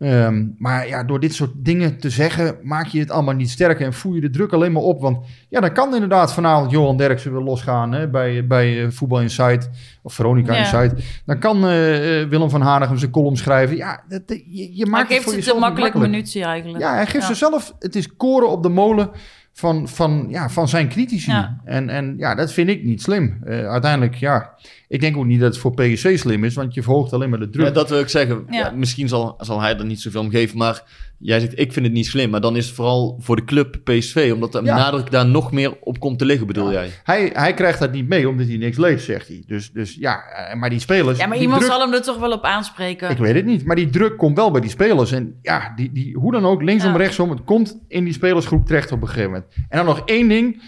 [0.04, 3.86] Ehm, maar ja, door dit soort dingen te zeggen, maak je het allemaal niet sterker
[3.86, 5.02] en voer je de druk alleen maar op.
[5.02, 9.22] Want ja, dan kan inderdaad vanavond Johan Derksen weer losgaan hè, bij, bij eh, Voetbal
[9.22, 9.70] Insight
[10.02, 10.60] of Veronica Ja.
[10.60, 11.22] Insight.
[11.26, 13.76] Dan kan eh, eh, Willem van Hanegem zijn column schrijven.
[13.78, 16.12] Ja, dat, je, maakt het geeft voor het jezelf een niet makkelijk makkelijk.
[16.12, 16.84] minuutje eigenlijk.
[16.84, 17.28] Ja, hij geeft Ja.
[17.28, 19.10] zichzelf, het is koren op de molen
[19.52, 21.32] van, van, ja, van zijn critici.
[21.32, 21.62] Ja.
[21.66, 23.40] En, en ja, dat vind ik niet slim.
[23.46, 24.50] Uiteindelijk, ja,
[24.94, 27.40] ik denk ook niet dat het voor PSC slim is, want je verhoogt alleen maar
[27.40, 27.66] de druk.
[27.66, 28.46] Ja, dat wil ik zeggen.
[28.50, 28.58] Ja.
[28.58, 30.84] Ja, misschien zal, zal hij er niet zoveel om geven, maar
[31.18, 32.30] jij zegt, ik vind het niet slim.
[32.30, 34.76] Maar dan is het vooral voor de club PSV, omdat de Ja.
[34.76, 36.90] nadruk daar nog meer op komt te liggen, bedoel jij?
[37.04, 39.44] Hij, hij krijgt dat niet mee, omdat hij niks leest, zegt hij.
[39.48, 41.18] Dus, dus ja, eh, maar die spelers...
[41.20, 43.10] Ja, maar iemand druk, zal hem er toch wel op aanspreken.
[43.10, 45.12] Ik weet het niet, maar die druk komt wel bij die spelers.
[45.12, 46.98] En ja, die, die, hoe dan ook, linksom, Ja.
[46.98, 49.46] rechtsom, het komt in die spelersgroep terecht op een gegeven moment.
[49.70, 50.62] En dan nog één ding,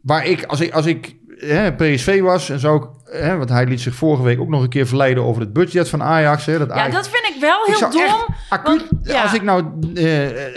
[0.00, 3.66] waar ik, als ik, als ik hè, PSV was, en zou ik, hè, want hij
[3.66, 6.46] liet zich vorige week ook nog een keer verleiden over het budget van Ajax.
[6.46, 8.34] Hè, dat Ja, Ajax dat vind ik wel heel dom.
[8.48, 9.22] acuut, want- ja.
[9.22, 9.64] als ik nou
[9.94, 10.04] eh,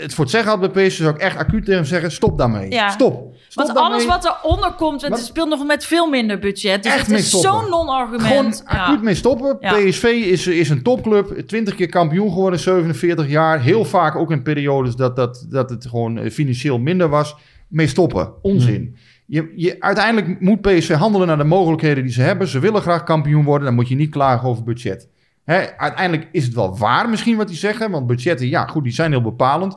[0.00, 2.38] het voor het zeggen had bij PSV, zou ik echt acuut tegen hem zeggen, stop
[2.38, 2.70] daarmee.
[2.70, 2.90] Ja.
[2.90, 3.30] Stop.
[3.48, 6.82] Stop Want alles wat eronder komt, het Wat- speelt nog met veel minder budget.
[6.82, 8.26] Dus Echt het is zo'n non-argument.
[8.26, 8.84] Gewoon Ja.
[8.84, 9.58] acuut mee stoppen.
[9.58, 11.38] PSV is, is een topclub.
[11.46, 13.60] 20 keer kampioen geworden, 47 jaar.
[13.60, 17.36] Heel vaak ook in periodes dat, dat, dat het gewoon eh, financieel minder was.
[17.68, 18.32] Mee stoppen.
[18.42, 18.96] Onzin.
[19.26, 22.48] Je, je, uiteindelijk moet PSV handelen naar de mogelijkheden die ze hebben.
[22.48, 23.66] Ze willen graag kampioen worden.
[23.66, 25.08] Dan moet je niet klagen over budget.
[25.44, 27.90] Hè, uiteindelijk is het wel waar misschien wat die zeggen.
[27.90, 29.76] Want budgetten, ja goed, die zijn heel bepalend.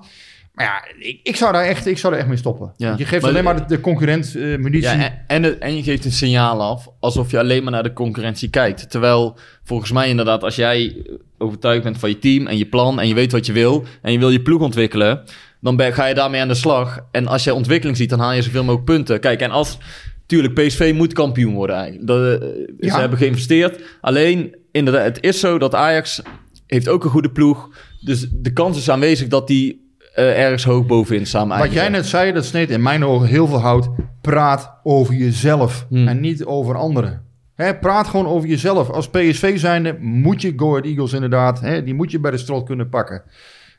[0.54, 2.74] Maar ja, ik, ik, zou, daar echt, ik zou daar echt mee stoppen.
[2.78, 2.94] Ja.
[2.98, 4.90] Je geeft Maar- alleen maar de, de concurrent eh munitie.
[4.98, 7.84] Ja, en, en, het- en je geeft een signaal af alsof je alleen maar naar
[7.84, 8.90] de concurrentie kijkt.
[8.90, 11.06] Terwijl volgens mij inderdaad, als jij
[11.38, 14.12] overtuigd bent van je team en je plan en je weet wat je wil en
[14.12, 15.24] je wil je ploeg ontwikkelen,
[15.66, 17.00] dan ben, ga je daarmee aan de slag.
[17.12, 19.20] En als jij ontwikkeling ziet, dan haal je zoveel mogelijk punten.
[19.20, 19.78] Kijk, en als...
[20.26, 22.08] Tuurlijk, PSV moet kampioen worden eigenlijk.
[22.08, 22.48] Dat, eh,
[22.80, 22.94] Ja.
[22.94, 23.82] Ze hebben geïnvesteerd.
[24.02, 26.22] Alleen, inderdaad, het is zo dat Ajax
[26.68, 27.70] heeft ook een goede ploeg.
[28.02, 32.06] Dus de kans is aanwezig dat die eh, ergens hoog bovenin samen Wat jij net
[32.06, 33.90] zei, dat sneed in mijn ogen heel veel hout.
[34.22, 36.08] Praat over jezelf Hmm.
[36.08, 37.22] en niet over anderen.
[37.56, 38.90] Hè, praat gewoon over jezelf.
[38.90, 42.38] Als PSV zijnde moet je Go Ahead Eagles inderdaad, hè, die moet je bij de
[42.38, 43.24] strot kunnen pakken.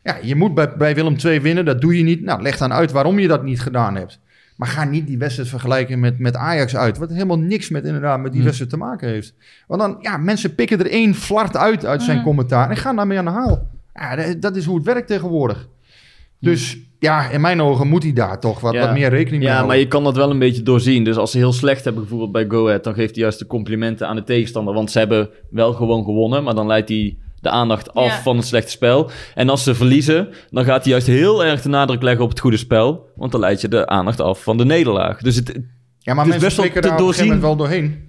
[0.07, 2.23] Ja, je moet bij, bij Willem II winnen, dat doe je niet.
[2.23, 4.21] Nou, leg dan uit waarom je dat niet gedaan hebt.
[4.57, 6.99] Maar ga niet die wedstrijd vergelijken met, met Ajax uit.
[6.99, 8.45] Wat helemaal niks met, inderdaad, met die Hmm.
[8.45, 9.35] wedstrijd te maken heeft.
[9.67, 12.27] Want dan, ja, mensen pikken er één flart uit uit zijn Hmm.
[12.27, 13.69] commentaar en gaan daarmee aan de haal.
[13.95, 15.69] Ja, dat- is hoe het werkt tegenwoordig.
[16.41, 18.81] Dus ja, in mijn ogen moet hij daar toch wat, Ja.
[18.81, 19.69] wat meer rekening mee Ja, houden.
[19.69, 21.05] maar je kan dat wel een beetje doorzien.
[21.05, 23.47] Dus als ze heel slecht hebben gevoeld bij Go Ahead, dan geeft hij juist de
[23.47, 24.75] complimenten aan de tegenstander.
[24.75, 28.23] Want ze hebben wel gewoon gewonnen, maar dan leidt hij de aandacht af Ja.
[28.23, 29.11] van het slechte spel.
[29.35, 32.41] En als ze verliezen, dan gaat hij juist heel erg de nadruk leggen op het
[32.41, 33.09] goede spel.
[33.17, 35.21] Want dan leid je de aandacht af van de nederlaag.
[35.21, 35.59] Dus het,
[35.99, 37.41] Ja, maar Het is best wel te doorzien.
[37.41, 38.09] wel doorheen.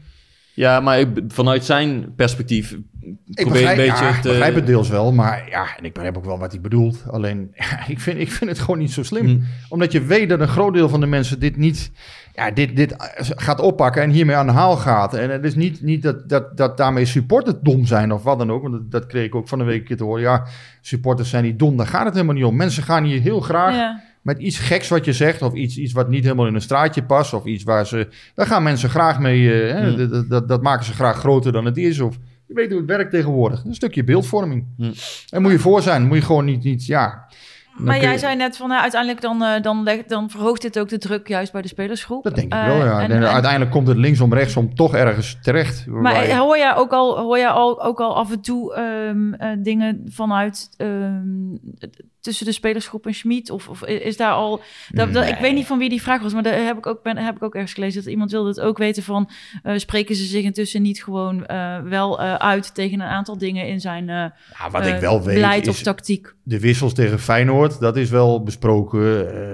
[0.54, 2.78] ja, maar ik, vanuit zijn perspectief
[3.26, 4.28] Ik probeer begrijp, een beetje ja, te...
[4.30, 7.03] begrijp het deels wel, maar ja, en ik begrijp ook wel wat hij bedoelt.
[7.10, 9.26] Alleen, ja, ik, vind, ik vind het gewoon niet zo slim.
[9.26, 9.43] Hmm.
[9.70, 11.91] Omdat je weet dat een groot deel van de mensen dit niet,
[12.34, 15.14] ja, dit, dit gaat oppakken en hiermee aan de haal gaat.
[15.14, 18.51] En het is niet, niet dat, dat, dat daarmee supporters dom zijn of wat dan
[18.51, 18.62] ook.
[18.62, 20.22] Want dat, dat kreeg ik ook van de week een keer te horen.
[20.22, 20.45] Ja,
[20.82, 22.55] supporters zijn niet dom, daar gaat het helemaal niet om.
[22.55, 24.01] Mensen gaan hier heel graag Ja.
[24.22, 27.03] met iets geks wat je zegt, of iets, iets wat niet helemaal in een straatje
[27.03, 28.08] past, of iets waar ze.
[28.36, 29.53] Daar gaan mensen graag mee.
[29.64, 29.97] eh, hè, Hmm.
[29.97, 31.99] dat- dat, dat, dat maken ze graag groter dan het is.
[31.99, 32.18] Of
[32.48, 33.64] je weet hoe het werkt tegenwoordig.
[33.66, 34.66] Een stukje beeldvorming.
[34.78, 34.93] Hmm.
[35.30, 36.08] En moet je voor zijn.
[36.08, 36.64] Moet je gewoon niet.
[36.64, 37.26] niet ja.
[37.78, 40.62] Dan Maar jij je- zei net van nou, uiteindelijk dan, eh, dan, leg, dan verhoogt
[40.62, 42.24] dit ook de druk juist bij de spelersgroep.
[42.24, 43.00] Dat denk ik Eh, wel, ja.
[43.00, 45.86] en- En, en- uiteindelijk komt het linksom, rechtsom toch ergens terecht.
[45.88, 49.34] Maar je- hoor jij ook al, hoor jij al, ook al af en toe ehm,
[49.34, 51.22] eh, dingen vanuit ehm,
[52.28, 53.50] tussen de spelersgroep en Schmid?
[53.50, 54.62] Of, of is daar al...
[54.90, 57.04] Dat, dat- ik weet niet van wie die vraag was, maar daar heb ik ook,
[57.04, 58.04] ben, heb ik ook ergens gelezen...
[58.04, 59.30] dat iemand wilde het ook weten van...
[59.64, 63.68] eh, spreken ze zich intussen niet gewoon eh, wel eh, uit tegen een aantal dingen
[63.68, 64.34] in zijn Ja,
[64.72, 66.36] wat ik wel weet beleid of is tactiek?
[66.44, 67.80] de wissels tegen Feyenoord.
[67.80, 69.02] Dat is wel besproken.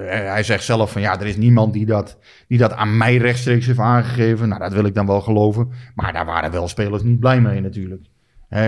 [0.08, 2.18] Hij zegt zelf van ja, er is niemand die dat,
[2.48, 4.48] die dat aan mij rechtstreeks heeft aangegeven.
[4.50, 5.70] Nou, dat wil ik dan wel geloven.
[5.96, 8.02] Maar daar waren wel spelers niet blij mee natuurlijk.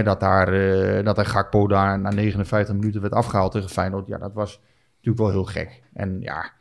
[0.03, 4.07] Dat, daar, eh, dat er Gakpo daar na 59 minuten werd afgehaald tegen Feyenoord.
[4.07, 4.59] Ja, dat was
[4.95, 5.81] natuurlijk wel heel gek.
[5.93, 6.51] En ja,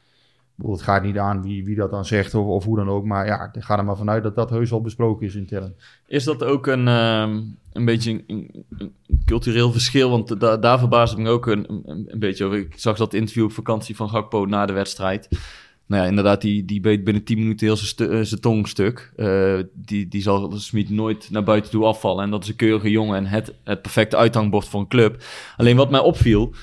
[0.62, 3.04] het gaat niet aan wie, wie dat dan zegt of, of hoe dan ook.
[3.04, 5.74] Maar ja, ga er maar vanuit dat dat heus al besproken is intern.
[6.06, 7.40] Is dat ook een, ehm,
[7.72, 10.10] een beetje een, een- een cultureel verschil?
[10.10, 12.58] Want da daar verbaas ik me ook een, een, een beetje over.
[12.58, 15.28] Ik zag dat interview op vakantie van Gakpo na de wedstrijd.
[15.86, 19.12] Nou ja, inderdaad, die, die beet binnen 10 minuten heel zijn eh, tong stuk.
[19.16, 22.24] Eh, die, die zal Smit nooit naar buiten toe afvallen.
[22.24, 25.22] En dat is een keurige jongen en het, het perfecte uithangbord voor een club.
[25.56, 26.54] Alleen wat mij opviel...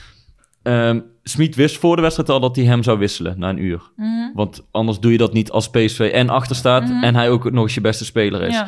[0.61, 3.91] ehm Smit wist voor de wedstrijd al dat hij hem zou wisselen na een uur.
[3.95, 4.33] Mhm.
[4.33, 6.83] Want anders doe je dat niet als PSV en achter staat...
[6.83, 7.03] Mhm.
[7.03, 8.53] en hij ook nog eens je beste speler is.
[8.53, 8.67] Ja.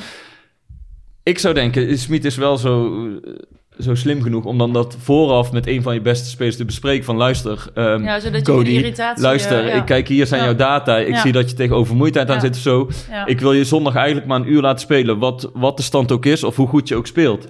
[1.24, 3.34] Ik zou denken, Smit is wel zo, eh,
[3.80, 7.06] zo slim genoeg om dan dat vooraf met een van je beste spelers te bespreken.
[7.06, 9.24] Van luister, ehm, Ja, zodat je Cody, geen irritatie...
[9.24, 9.74] luister, eh, ja.
[9.74, 10.46] ik kijk hier zijn Ja.
[10.48, 10.98] jouw data.
[10.98, 12.90] Ik zie dat je tegen overmoeidheid aan zit of zo.
[13.26, 15.20] Ik wil je zondag eigenlijk maar een uur laten spelen.
[15.20, 17.48] Wat, wat de stand ook is of hoe goed je ook speelt.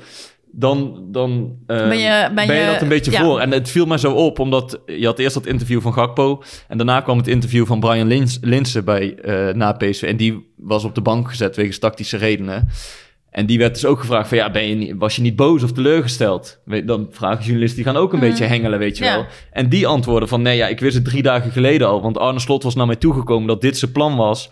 [0.55, 3.24] Dan, dan eh, Ben je- ben je- dat een beetje ja.
[3.24, 3.39] voor.
[3.39, 6.43] En het viel mij zo op, omdat je had eerst dat interview van Gakpo.
[6.67, 10.01] En daarna kwam het interview van Brian Lins, Linsen bij, eh, na PSV.
[10.03, 12.67] En die was op de bank gezet wegens tactische redenen.
[13.34, 15.63] En die werd dus ook gevraagd van, ja, ben je niet, was je niet boos
[15.63, 16.59] of teleurgesteld?
[16.86, 18.27] Dan vragen journalisten, die gaan ook een Mhm.
[18.27, 19.15] beetje hengelen, weet je Ja.
[19.15, 19.25] wel.
[19.51, 22.01] En die antwoorden van, nee, ja, ik wist het drie dagen geleden al.
[22.01, 24.49] Want Arne Slot was naar mij toegekomen dat dit zijn plan was.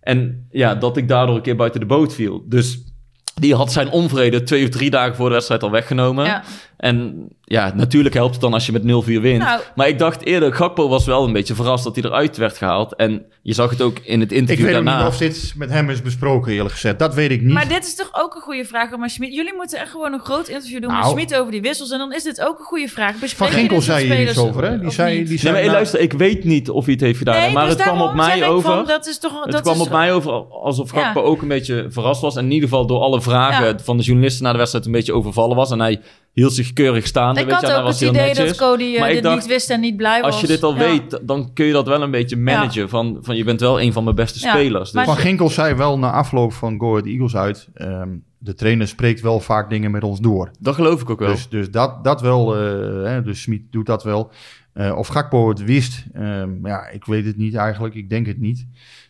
[0.00, 2.44] En ja, dat ik daardoor een keer buiten de boot viel.
[2.48, 2.78] Dus
[3.40, 6.24] die had zijn onvrede twee of drie dagen voor de wedstrijd al weggenomen.
[6.24, 6.42] Ja.
[6.76, 8.86] En ja, natuurlijk helpt het dan als je met 0-4
[9.20, 9.38] wint.
[9.42, 9.60] Nou.
[9.74, 12.94] Maar ik dacht eerder, Gakpo was wel een beetje verrast dat hij eruit werd gehaald.
[12.96, 14.98] En je zag het ook in het Ik interview weet ook daarna.
[15.02, 16.98] niet of dit met hem is besproken, eerlijk gezegd.
[16.98, 17.52] Dat weet ik niet.
[17.52, 18.96] Maar dit is toch ook een goede vraag.
[18.96, 21.12] Maar Schmid, jullie moeten echt gewoon een groot interview doen met Nou.
[21.12, 21.90] Schmid over die wissels.
[21.90, 23.10] En dan is dit ook een goede vraag.
[23.10, 24.78] Van Bespreken Ginkel dit zei hier iets over, hè?
[24.78, 27.18] Die zei, die zei Nee, maar nou, luister, ik weet niet of hij het heeft
[27.18, 27.40] gedaan.
[27.40, 28.70] Nee, maar dus het kwam op mij ik over.
[28.70, 31.02] Van, dat is toch, het dat kwam is, op mij over alsof Ja.
[31.02, 32.36] Gakpo ook een beetje verrast was.
[32.36, 33.78] En in ieder geval door alle vragen Ja.
[33.82, 35.70] van de journalisten na de wedstrijd een beetje overvallen was.
[35.70, 36.00] En hij
[36.34, 37.40] hield zich keurig staande.
[37.40, 38.56] Ik weet je, had hij ook was het idee dat.
[38.56, 40.32] Cody eh, Maar ik dit dacht, niet wist en niet blij was.
[40.32, 40.78] Als je dit al Ja.
[40.78, 42.88] weet, dan kun je dat wel een beetje managen.
[42.88, 44.90] Van, van je bent wel een van mijn beste Ja, spelers.
[44.90, 47.68] Dus, Van Ginkel zei wel na afloop van Go Ahead Eagles uit...
[47.74, 48.08] ehm,
[48.38, 50.50] de trainer spreekt wel vaak dingen met ons door.
[50.60, 51.28] dat geloof ik ook wel.
[51.28, 54.30] Dus, dus dat, dat wel, eh, hè, dus Smit doet dat wel.
[54.72, 57.94] Eh, of Gakpo het wist, ehm, ja, ik weet het niet eigenlijk.
[57.94, 58.66] Ik denk het niet.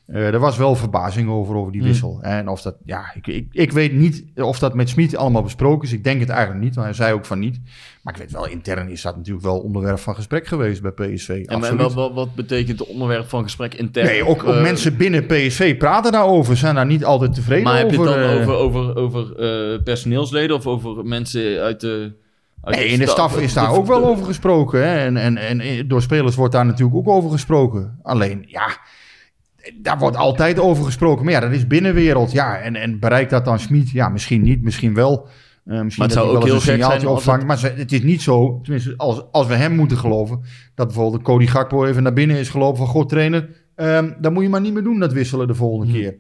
[0.07, 1.91] Eh, er was wel verbazing over, over die Hmm.
[1.91, 2.19] wissel.
[2.23, 5.89] En of dat, ja, ik, ik, ik weet niet of dat met Smit allemaal besproken
[5.89, 5.93] is.
[5.95, 7.61] Ik denk het eigenlijk niet, want hij zei ook van niet.
[8.03, 11.45] Maar ik weet wel, intern is dat natuurlijk wel onderwerp van gesprek geweest bij PSV.
[11.47, 14.07] en wat, wat, wat betekent het onderwerp van gesprek intern?
[14.07, 17.79] Nee, ook, ook Eh, mensen binnen PSV praten daarover, zijn daar niet altijd tevreden Maar
[17.79, 18.19] heb je over.
[18.19, 18.41] het dan eh.
[18.41, 22.13] over, over, over personeelsleden of over mensen uit de...
[22.65, 24.81] Nee, in de staf is daar ook wel over gesproken.
[24.89, 24.97] Hè?
[24.97, 27.99] En, en, en door spelers wordt daar natuurlijk ook over gesproken.
[28.03, 28.77] Alleen, ja,
[29.75, 31.25] daar wordt altijd over gesproken.
[31.25, 32.33] Maar ja, dat is binnenwereld.
[32.33, 33.91] Ja, en, en bereikt dat dan Schmid?
[33.91, 35.29] Ja, misschien niet, misschien wel.
[35.65, 37.47] Eh, misschien Maar het zou ook heel een signaaltje opvangt.
[37.47, 40.41] Maar het is niet zo, tenminste als, als we hem moeten geloven...
[40.75, 42.87] dat bijvoorbeeld Cody Gakpo even naar binnen is gelopen van...
[42.87, 45.99] God trainer, ehm dat moet je maar niet meer doen, dat wisselen de volgende Hm.
[45.99, 46.17] keer.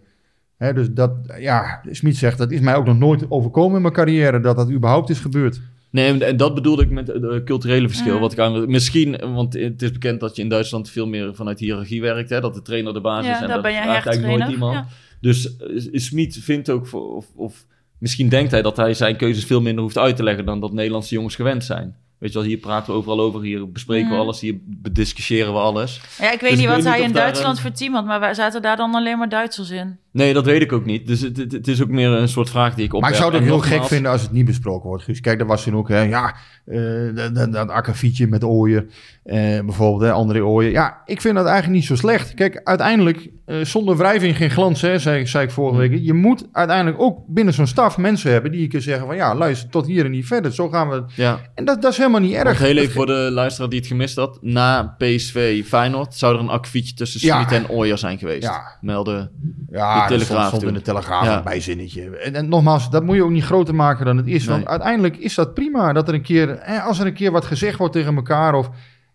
[0.56, 3.94] Hè, dus dat, ja, Smit zegt, dat is mij ook nog nooit overkomen in mijn
[3.94, 4.40] carrière...
[4.40, 5.60] dat dat überhaupt is gebeurd.
[5.94, 8.18] Nee, en dat bedoelde ik met het culturele verschil.
[8.18, 11.58] Wat ik aan, misschien, want het is bekend dat je in Duitsland veel meer vanuit
[11.58, 12.30] hiërarchie werkt.
[12.30, 12.40] Hè?
[12.40, 13.42] Dat de trainer de basis Ja, is.
[13.42, 14.86] En dat ben echt eigenlijk nooit iemand.
[15.20, 17.66] Dus uh, Smit vindt ook, of, of
[17.98, 20.72] misschien denkt hij dat hij zijn keuzes veel minder hoeft uit te leggen dan dat
[20.72, 21.96] Nederlandse jongens gewend zijn.
[22.18, 24.20] Weet je wel, hier praten we overal over, hier bespreken we Mm.
[24.20, 26.00] alles, hier bediscussiëren we alles.
[26.18, 27.94] Ja, ik weet Dus niet ik wat weet hij niet in Duitsland een- voor team
[27.94, 29.98] had, maar wij zaten daar dan alleen maar Duitsers in.
[30.14, 31.06] Nee, dat weet ik ook niet.
[31.06, 33.00] Dus het, het, het is ook meer een soort vraag die ik op.
[33.00, 35.20] Maar ik zou het heel gek vinden als het niet besproken wordt, Guus.
[35.20, 36.34] Kijk, daar was toen ook, hè, ja,
[36.64, 38.90] eh, dat, dat, akkefietje met Ooyen,
[39.24, 40.70] eh, bijvoorbeeld, hè, André.
[40.70, 42.34] Ja, ik vind dat eigenlijk niet zo slecht.
[42.34, 45.98] Kijk, uiteindelijk, eh, zonder wrijving geen glans, hè, zei, zei ik vorige week.
[46.02, 49.34] Je moet uiteindelijk ook binnen zo'n staf mensen hebben die je kunt zeggen van, ja,
[49.34, 50.52] luister, tot hier en niet verder.
[50.52, 51.04] Zo gaan we.
[51.14, 52.44] Ja, En dat, dat is helemaal niet erg.
[52.44, 54.38] Want heel even voor de luisteraar die het gemist had.
[54.40, 57.36] Na PSV Feyenoord zou er een akkefietje tussen Ja.
[57.42, 58.42] Smit en Ooyer zijn geweest.
[58.42, 58.78] Ja.
[58.80, 59.30] Melden.
[59.70, 61.36] Ja, De Telegraaf stond, in de Telegraaf Ja.
[61.36, 62.16] een bijzinnetje.
[62.16, 64.46] En, en nogmaals, dat moet je ook niet groter maken dan het is.
[64.46, 65.92] Want uiteindelijk is dat prima.
[65.92, 68.54] Dat er een keer, eh, als er een keer wat gezegd wordt tegen elkaar.
[68.54, 68.70] Of,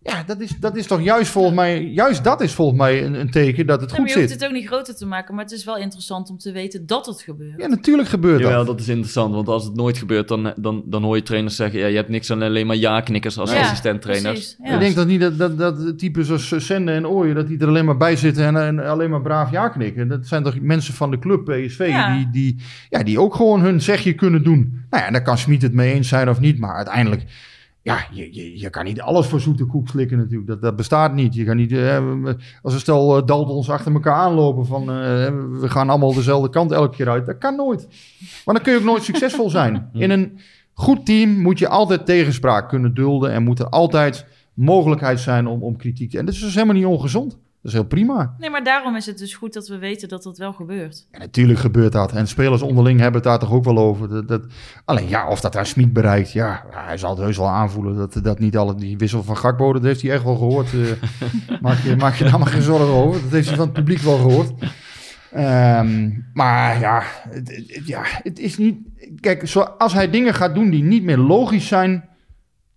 [0.10, 3.14] ja, dat is, dat is toch juist volgens mij, juist dat is volgens mij een,
[3.14, 4.40] een teken dat het Ja, goed je hoeft zit.
[4.40, 7.06] het ook niet groter te maken, maar het is wel interessant om te weten dat
[7.06, 7.54] het gebeurt.
[7.62, 8.68] Ja, natuurlijk gebeurt Jawel, dat.
[8.68, 9.34] dat is interessant.
[9.34, 11.80] Want als het nooit gebeurt, dan, dan, dan hoor je trainers zeggen...
[11.80, 14.56] Ja, je hebt niks aan alleen maar ja-knikkers als Ja, assistent-trainers.
[14.64, 14.74] ja.
[14.74, 17.68] Ik denk dat niet dat, dat, dat types zoals Sende en Ooyen, dat die er
[17.68, 20.08] alleen maar bij zitten en, en alleen maar braaf ja knikken.
[20.08, 22.16] Dat zijn toch mensen van de club PSV Ja.
[22.18, 22.56] die, die,
[22.90, 24.84] ja, die ook gewoon hun zegje kunnen doen.
[24.90, 27.24] Nou ja, daar kan Smit het mee eens zijn of niet, maar uiteindelijk,
[27.90, 30.48] ja, je, je, je kan niet alles voor zoete koek slikken natuurlijk.
[30.48, 31.34] Dat, dat bestaat niet.
[31.34, 32.26] Je kan niet, eh,
[32.62, 34.88] als een stel eh, Daltons achter elkaar aanlopen van eh,
[35.60, 37.26] we gaan allemaal dezelfde kant elke keer uit.
[37.26, 37.88] Dat kan nooit.
[38.46, 39.90] Maar dan kun je ook nooit succesvol zijn.
[39.94, 40.40] In een
[40.74, 45.64] goed team moet je altijd tegenspraak kunnen dulden en moet er altijd mogelijkheid zijn om,
[45.64, 46.18] om kritiek te...
[46.18, 47.38] En dat is dus helemaal niet ongezond.
[47.62, 48.36] Dat is heel prima.
[48.38, 51.08] Nee, maar daarom is het dus goed dat we weten dat dat wel gebeurt.
[51.12, 52.12] En natuurlijk gebeurt dat.
[52.12, 54.10] En spelers onderling hebben het daar toch ook wel over.
[54.10, 54.42] Dat, dat,
[54.86, 57.96] alleen ja, of dat daar Smit bereikt, ja, hij zal het heus wel aanvoelen.
[57.96, 60.74] Dat, dat niet alle, die wissel van Gakbo, dat heeft hij echt wel gehoord.
[60.74, 63.22] Eh, maak, je, maak je daar maar geen zorgen over.
[63.22, 64.52] Dat heeft hij van het publiek wel gehoord.
[65.32, 68.78] Ehm, maar ja het, ja, het is niet...
[69.20, 72.09] Kijk, zo, als hij dingen gaat doen die niet meer logisch zijn...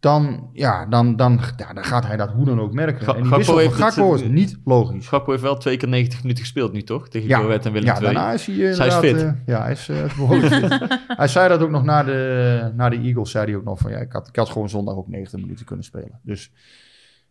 [0.03, 3.05] Dan, ja, dan, dan, ja, dan gaat hij dat hoe dan ook merken.
[3.07, 5.09] Ga- en die Gakpo heeft Gakpo is niet logisch.
[5.09, 7.09] Gakpo heeft wel twee keer 90 minuten gespeeld nu, toch?
[7.09, 8.03] Tegen Ja, en Willem ja II.
[8.05, 9.46] daarna is hij eh, Dus hij is inderdaad, fit.
[9.46, 10.98] eh, ja, hij is, eh, behoorlijk fit.
[11.18, 13.90] hij zei dat ook nog na de, na de Eagles, zei hij ook nog van
[13.90, 16.20] ja, ik had, ik had gewoon zondag ook 90 minuten kunnen spelen.
[16.22, 16.53] Dus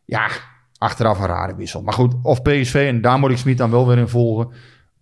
[0.05, 0.27] ja,
[0.77, 1.81] achteraf een rare wissel.
[1.81, 4.49] Maar goed, of PSV, en daar moet ik Smit dan wel weer in volgen.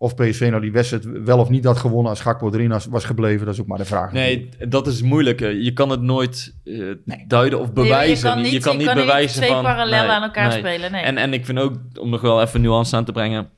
[0.02, 3.46] Of PSV nou die wedstrijd wel of niet had gewonnen als Gakpo erin was, gebleven,
[3.46, 4.12] dat is ook maar de vraag.
[4.12, 5.42] Nee, dat is moeilijk.
[5.42, 5.64] eh.
[5.64, 6.84] Je kan het nooit eh,
[7.28, 8.30] duiden of Nee, bewijzen.
[8.30, 9.64] je kan niet, je kan niet niet bewijzen twee van...
[9.64, 10.58] parallel nee, aan elkaar nee.
[10.58, 10.92] spelen.
[10.92, 11.02] Nee.
[11.02, 13.50] En, en ik vind ook, om nog wel even nuance aan te brengen...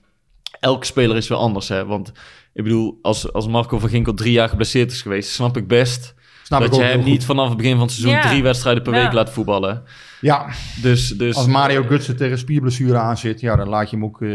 [0.59, 1.85] Elke speler is weer anders, hè.
[1.85, 2.11] Want
[2.53, 5.29] ik bedoel, als, als Marco van Ginkel drie jaar geblesseerd is geweest...
[5.29, 6.13] snap ik best
[6.43, 8.13] Snap ik dat je hem niet vanaf het begin van het seizoen...
[8.15, 8.29] Ja.
[8.29, 9.03] drie wedstrijden per Ja.
[9.03, 9.83] week laat voetballen.
[10.21, 10.49] Ja,
[10.81, 14.29] Dus, dus als Mario Gutsen tegen spierblessure aanzit, ja, dan laat je hem ook eh,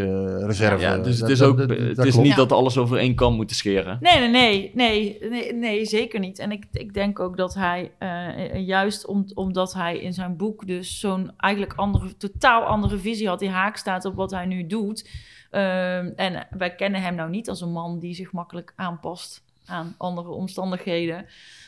[0.45, 0.81] reserve.
[0.83, 3.15] Ja, dus Dat- het is dat- ook, dat- het is niet dat alles over één
[3.15, 3.97] kam moeten scheren.
[4.01, 6.39] Nee, nee, nee, nee, nee, nee, zeker niet.
[6.39, 10.67] En ik, ik denk ook dat hij, eh, juist om, omdat hij in zijn boek
[10.67, 14.67] dus zo'n eigenlijk andere, totaal andere visie had, die haak staat op wat hij nu
[14.67, 15.09] doet.
[15.51, 19.95] Ehm, en wij kennen hem nou niet als een man die zich makkelijk aanpast aan
[19.97, 21.25] andere omstandigheden.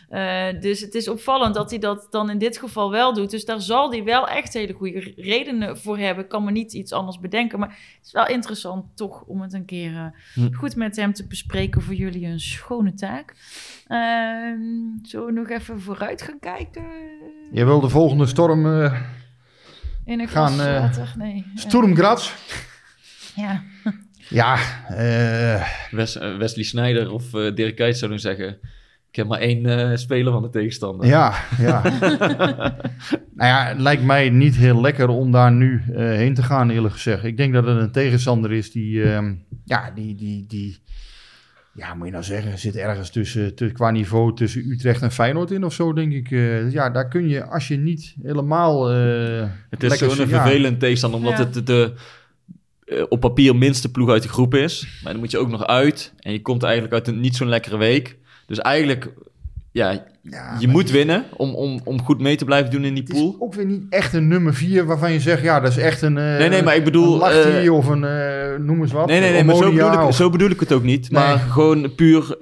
[0.09, 3.29] Eh, dus het is opvallend dat hij dat dan in dit geval wel doet.
[3.31, 6.23] Dus daar zal hij wel echt hele goede redenen voor hebben.
[6.23, 7.59] Ik kan me niet iets anders bedenken.
[7.59, 10.53] Maar het is wel interessant toch om het een keer eh, Hm.
[10.53, 11.81] goed met hem te bespreken.
[11.81, 13.35] Voor jullie een schone taak.
[13.87, 14.59] Ehm,
[15.01, 16.83] zullen we nog even vooruit gaan kijken?
[17.51, 19.01] Je wil de volgende storm, eh
[20.05, 21.13] In een gaan, water?
[21.17, 21.45] Nee.
[21.55, 22.31] Sturm Graz.
[23.35, 23.63] Ja.
[24.29, 24.57] Ja,
[25.91, 28.59] Wes- Wesley Sneijder of Dirk Kuyt zouden zeggen...
[29.09, 31.07] Ik heb maar één eh, speler van de tegenstander.
[31.07, 31.81] Ja, ja.
[33.35, 36.69] nou ja, het lijkt mij niet heel lekker om daar nu eh, heen te gaan,
[36.69, 37.23] eerlijk gezegd.
[37.23, 39.33] Ik denk dat het een tegenstander is die, ehm,
[39.65, 40.77] ja, die, die, die,
[41.73, 45.51] ja, moet je nou zeggen, zit ergens tussen, tu- qua niveau tussen Utrecht en Feyenoord
[45.51, 46.31] in of zo, denk ik.
[46.31, 48.91] Eh, ja, daar kun je, als je niet helemaal...
[48.91, 51.45] eh, Het is ja, vervelend tegenstander, omdat Ja.
[51.45, 51.93] het de
[53.09, 54.99] op papier minste ploeg uit de groep is.
[55.03, 56.13] Maar dan moet je ook nog uit.
[56.19, 58.17] En je komt eigenlijk uit een niet zo'n lekkere week.
[58.49, 59.09] Dus eigenlijk,
[59.71, 63.03] ja, ja, je moet winnen om, om, om goed mee te blijven doen in die
[63.03, 63.35] Het is pool.
[63.39, 66.17] ook weer niet echt een nummer vier waarvan je zegt, ja, dat is echt een...
[66.17, 69.07] eh, Nee, nee, maar ik bedoel, Een eh, of een, eh, noem eens wat.
[69.07, 71.11] Nee, nee, nee, maar zo bedoel, ik, of- zo bedoel ik het ook niet.
[71.11, 71.23] Nee.
[71.23, 72.35] Maar gewoon puur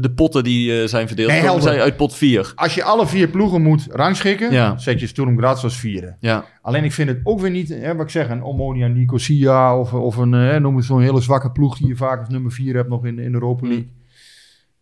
[0.00, 1.28] de potten die zijn verdeeld.
[1.30, 1.72] Nee, komen helder.
[1.72, 2.52] zij uit pot 4.
[2.54, 4.78] Als je alle vier ploegen moet rangschikken, Ja.
[4.78, 6.16] zet je Sturm Graz als vierde.
[6.20, 9.78] Ja, Alleen ik vind het ook weer niet, hè, wat ik zeg, een Omonia Nicosia
[9.78, 12.52] of, of een, eh, noem het zo'n hele zwakke ploeg die je vaak als nummer
[12.52, 13.96] vier hebt nog in, in de Europa Mm.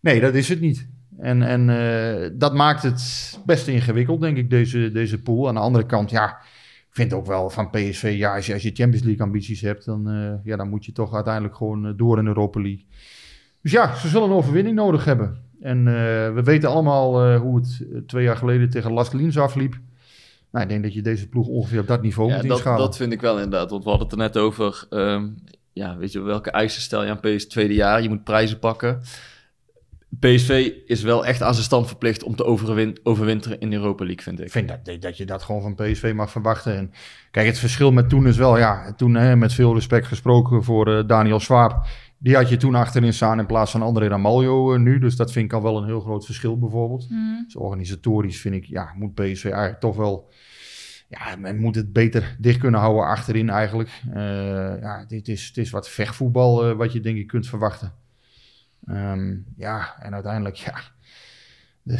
[0.07, 0.89] Nee, dat is het niet.
[1.19, 5.49] En, en eh, dat maakt het best ingewikkeld, denk ik, deze, deze pool.
[5.49, 6.29] Aan de andere kant, ja,
[6.89, 9.85] ik vind ook wel van PSV, ja, als je, als je Champions League ambities hebt,
[9.85, 12.85] dan, eh, ja, dan moet je toch uiteindelijk gewoon eh, door in Europa League.
[13.63, 15.45] Dus ja, ze zullen een overwinning nodig hebben.
[15.61, 15.85] En
[16.35, 19.79] we weten allemaal hoe het twee jaar geleden tegen Las Liens afliep.
[20.51, 22.81] Nou, ik denk dat je deze ploeg ongeveer op dat niveau ja moet dat, inschalen.
[22.81, 23.71] dat vind ik wel inderdaad.
[23.71, 24.87] Want we hadden het er net over.
[24.91, 25.29] ehm,
[25.73, 28.03] ja, weet je, welke eisen stel je aan PSV tweede jaar?
[28.03, 29.01] Je moet prijzen pakken.
[30.21, 34.05] PSV is wel echt aan zijn stand verplicht om te overwin- overwinteren in de Europa
[34.05, 34.45] League, vind ik.
[34.45, 36.77] Ik vind dat, dat je dat gewoon van PSV mag verwachten.
[36.77, 36.93] En
[37.31, 40.97] kijk, het verschil met toen is wel, ja, toen hè, met veel respect gesproken voor
[40.97, 41.87] eh, Daniel Swaap.
[42.19, 44.99] Die had je toen achterin staan in plaats van André Ramaljo eh, nu.
[44.99, 47.11] Dus dat vind ik al wel een heel groot verschil bijvoorbeeld.
[47.11, 47.45] Mhm.
[47.45, 50.31] Dus organisatorisch vind ik, ja, moet PSV eigenlijk toch wel...
[51.09, 53.91] Ja, men moet het beter dicht kunnen houden achterin eigenlijk.
[54.15, 57.93] Eh, ja, dit is, het is wat vechtvoetbal eh, wat je denk ik kunt verwachten.
[58.87, 60.75] Ehm, ja, en uiteindelijk, ja...
[61.83, 61.93] De,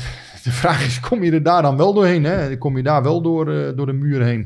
[0.43, 2.25] de vraag is, kom je er daar dan wel doorheen?
[2.25, 2.59] Hè?
[2.59, 4.41] Kom je daar wel door, eh, door de muur heen?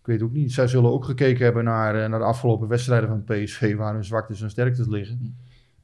[0.00, 0.52] Ik weet ook niet.
[0.52, 3.76] Zij zullen ook gekeken hebben naar, eh, naar de afgelopen wedstrijden van PSV...
[3.76, 5.36] waar hun zwaktes en sterktes liggen.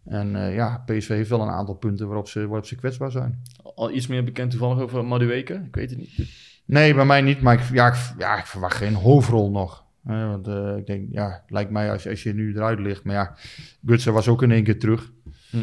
[0.05, 3.43] En eh, ja, PSV heeft wel een aantal punten waarop ze, waarop ze kwetsbaar zijn.
[3.75, 5.63] Al iets meer bekend toevallig over Madueke?
[5.67, 6.29] Ik weet het niet.
[6.65, 7.41] Nee, bij mij niet.
[7.41, 9.85] Maar ik, ja, ik, ja, ik verwacht geen hoofdrol nog.
[10.05, 13.05] Eh, want ik denk, ja, lijkt mij als, als je nu eruit ligt.
[13.05, 13.37] Maar ja,
[13.87, 15.13] Gutsen was ook in één keer terug.
[15.51, 15.57] Hm.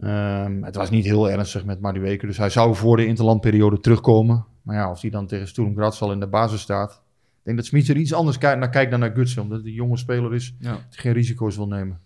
[0.00, 2.26] Ehm, het was niet heel ernstig met Madueke.
[2.26, 4.44] Dus hij zou voor de interlandperiode terugkomen.
[4.62, 6.92] Maar ja, of hij dan tegen Sturm Graz al in de basis staat.
[6.92, 9.42] Ik denk dat Smit er iets anders kijkt, naar kijkt dan naar Gutsen.
[9.42, 10.54] Omdat hij een jonge speler is.
[10.58, 10.72] Ja.
[10.90, 12.00] die geen risico's wil nemen.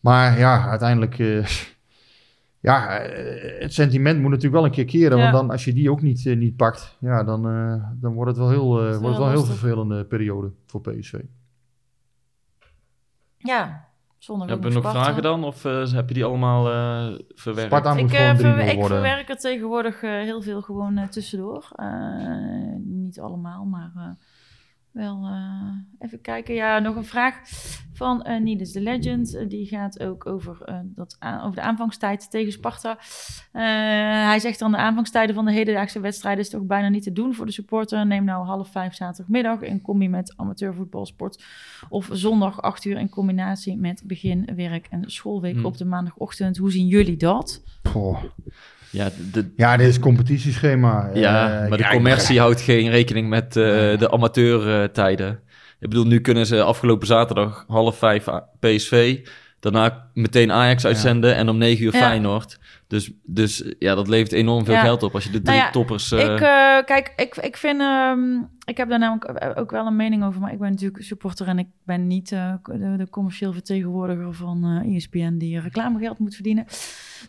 [0.00, 1.18] Maar ja, uiteindelijk...
[1.18, 1.46] eh,
[2.60, 5.16] ja, eh, het sentiment moet natuurlijk wel een keer keren.
[5.16, 5.22] Ja.
[5.22, 8.30] Want dan, als je die ook niet, eh, niet pakt, ja, dan, eh, dan wordt
[8.30, 11.14] het wel heel, eh, wordt het wel wel een heel vervelende periode voor PSV.
[13.36, 13.88] Ja,
[14.22, 15.44] zonder Hebben we nog vragen dan?
[15.44, 17.70] Of eh, heb je die allemaal eh, verwerkt?
[17.72, 18.96] Sparta moet Ik, gewoon eh, 3-0 verwe- ik worden.
[18.98, 21.68] verwerk er tegenwoordig heel veel gewoon tussendoor.
[21.72, 24.02] Eh, niet allemaal, maar eh,
[24.92, 26.54] wel eh, even kijken.
[26.54, 27.40] Ja, nog een vraag
[27.92, 29.34] van eh Niels de Legend.
[29.34, 32.98] Eh, die gaat ook over, dat over de aanvangstijd tegen Sparta.
[33.52, 37.34] Hij zegt dan de aanvangstijden van de hedendaagse wedstrijden is toch bijna niet te doen
[37.34, 38.06] voor de supporter.
[38.06, 41.44] Neem nou half vijf zaterdagmiddag in combi met amateurvoetbalsport.
[41.88, 45.64] Of zondag acht uur in combinatie met begin, werk en schoolweek Hmm.
[45.64, 46.56] op de maandagochtend.
[46.56, 47.62] Hoe zien jullie dat?
[48.92, 51.10] Ja, de, Ja, dit is competitieschema.
[51.14, 55.40] ja Eh, maar de commercie houdt geen rekening met eh, de amateurtijden.
[55.80, 58.24] Ik bedoel, nu kunnen ze afgelopen zaterdag half vijf
[58.60, 59.18] PSV...
[59.62, 61.98] Daarna meteen Ajax uitzenden en om negen uur Ja.
[61.98, 62.58] Feyenoord.
[62.86, 64.80] Dus, dus ja, dat levert enorm veel Ja.
[64.80, 66.12] geld op als je de drie Nou ja, toppers...
[66.12, 66.38] Ik, eh,
[66.84, 68.18] kijk, ik, ik vind, ehm,
[68.64, 71.58] ik heb daar namelijk ook wel een mening over, maar ik ben natuurlijk supporter en
[71.58, 76.66] ik ben niet eh, de, de commercieel vertegenwoordiger van eh ESPN die reclamegeld moet verdienen.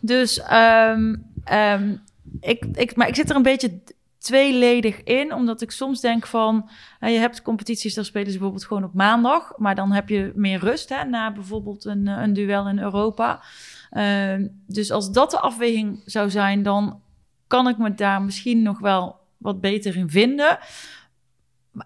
[0.00, 1.14] Dus, ehm,
[1.44, 1.96] ehm,
[2.40, 3.80] ik, ik, maar ik zit er een beetje
[4.18, 6.68] tweeledig in, omdat ik soms denk van,
[7.00, 10.58] je hebt competities, daar spelen ze bijvoorbeeld gewoon op maandag, maar dan heb je meer
[10.58, 13.42] rust hè, na bijvoorbeeld een, eh, een duel in Europa.
[13.90, 17.00] Ehm, dus als dat de afweging zou zijn, dan
[17.46, 20.58] kan ik me daar misschien nog wel wat beter in vinden.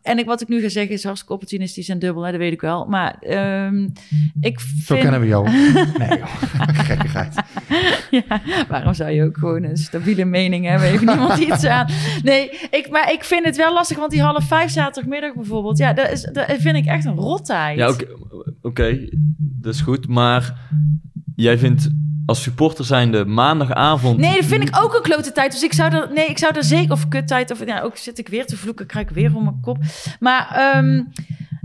[0.03, 2.53] En ik, wat ik nu ga zeggen is hartstikke opportunistisch en dubbel, hè, dat weet
[2.53, 2.87] ik wel.
[2.87, 3.89] Maar ehm,
[4.41, 4.85] ik vind...
[4.85, 5.49] Zo kennen we jou.
[5.99, 6.43] nee, joh.
[6.89, 7.35] gekkigheid.
[8.29, 10.89] ja, waarom zou je ook gewoon een stabiele mening hebben?
[10.89, 11.87] Heeft niemand iets aan?
[12.23, 15.93] Nee, ik, maar ik vind het wel lastig, want die half vijf zaterdagmiddag bijvoorbeeld, ja,
[15.93, 17.79] dat, is, dat vind ik echt een rottijd.
[17.79, 18.07] Ja, oké,
[18.63, 20.09] oké, dat is goed.
[20.09, 20.55] Maar
[21.37, 21.91] jij vindt
[22.29, 24.19] als supporter zijnde maandagavond...
[24.19, 25.53] Nee, dat vind ik ook een klote tijd.
[25.53, 28.19] Dus ik zou er, nee, ik zou er zeker, of kuttijd, of ja, ook zit
[28.19, 29.79] ik weer te vloeken, krijg ik weer om mijn kop.
[30.21, 31.03] Maar ehm,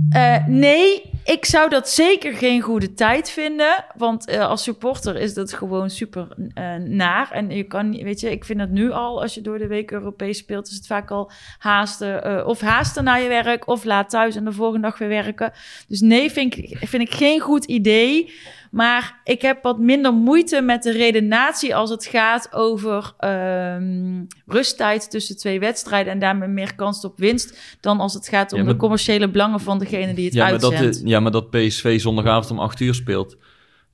[0.10, 3.86] eh, nee, ik zou dat zeker geen goede tijd vinden.
[3.98, 7.32] Want eh, als supporter is dat gewoon super eh, naar.
[7.32, 9.68] En je kan, niet- weet je, ik vind het nu al, als je door de
[9.68, 12.46] week Europees speelt, is het vaak al haasten.
[12.48, 15.52] of haasten naar je werk, of laat thuis en de volgende dag weer werken.
[15.88, 18.34] Dus nee, vind ik, vind ik geen goed idee.
[18.74, 25.10] Maar ik heb wat minder moeite met de redenatie als het gaat over ehm, rusttijd
[25.12, 28.64] tussen twee wedstrijden en daarmee meer kans op winst dan als het gaat om Ja,
[28.64, 31.10] maar- de commerciële belangen van degene die het ja, maar dat, uitzendt.
[31.10, 33.38] ja, maar dat PSV zondagavond om 8 uur speelt...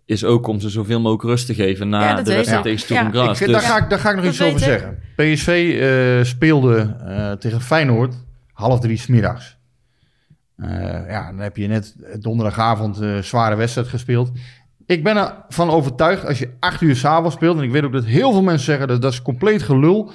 [0.06, 3.04] is ook om ze zoveel mogelijk rust te geven na Ja, de wedstrijd tegen Sturm
[3.06, 3.10] Ja.
[3.12, 3.30] Graz.
[3.30, 4.64] Ik vind, Dus- daar, ga ik, daar ga ik nog Dat iets over ik.
[4.64, 5.00] zeggen.
[5.16, 8.16] PSV eh, speelde eh, tegen Feyenoord
[8.54, 9.58] half drie smiddags.
[10.58, 10.70] Eh
[11.10, 14.32] ja, dan heb je net donderdagavond een zware wedstrijd gespeeld.
[14.90, 15.18] Ik ben
[15.48, 17.58] ervan overtuigd als je acht uur s'avonds speelt...
[17.58, 20.12] en ik weet ook dat heel veel mensen zeggen dat dat is compleet gelul...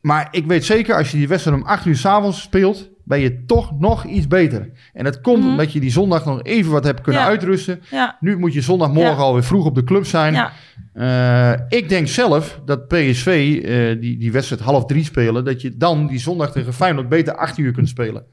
[0.00, 2.90] maar ik weet zeker als je die wedstrijd om acht uur s'avonds speelt...
[3.10, 4.70] ben je toch nog iets beter.
[4.92, 5.48] En dat komt Mhm.
[5.48, 7.26] omdat je die zondag nog even wat hebt kunnen Ja.
[7.28, 7.80] uitrusten.
[7.90, 9.18] Ja, Nu moet je zondagmorgen Ja.
[9.22, 10.34] alweer vroeg op de club zijn...
[10.34, 10.52] ja.
[10.94, 13.26] Eh, ik denk zelf dat PSV
[13.64, 17.34] eh, die, die wedstrijd half drie spelen, dat je dan die zondag tegen Feyenoord beter
[17.36, 18.24] acht uur kunt spelen.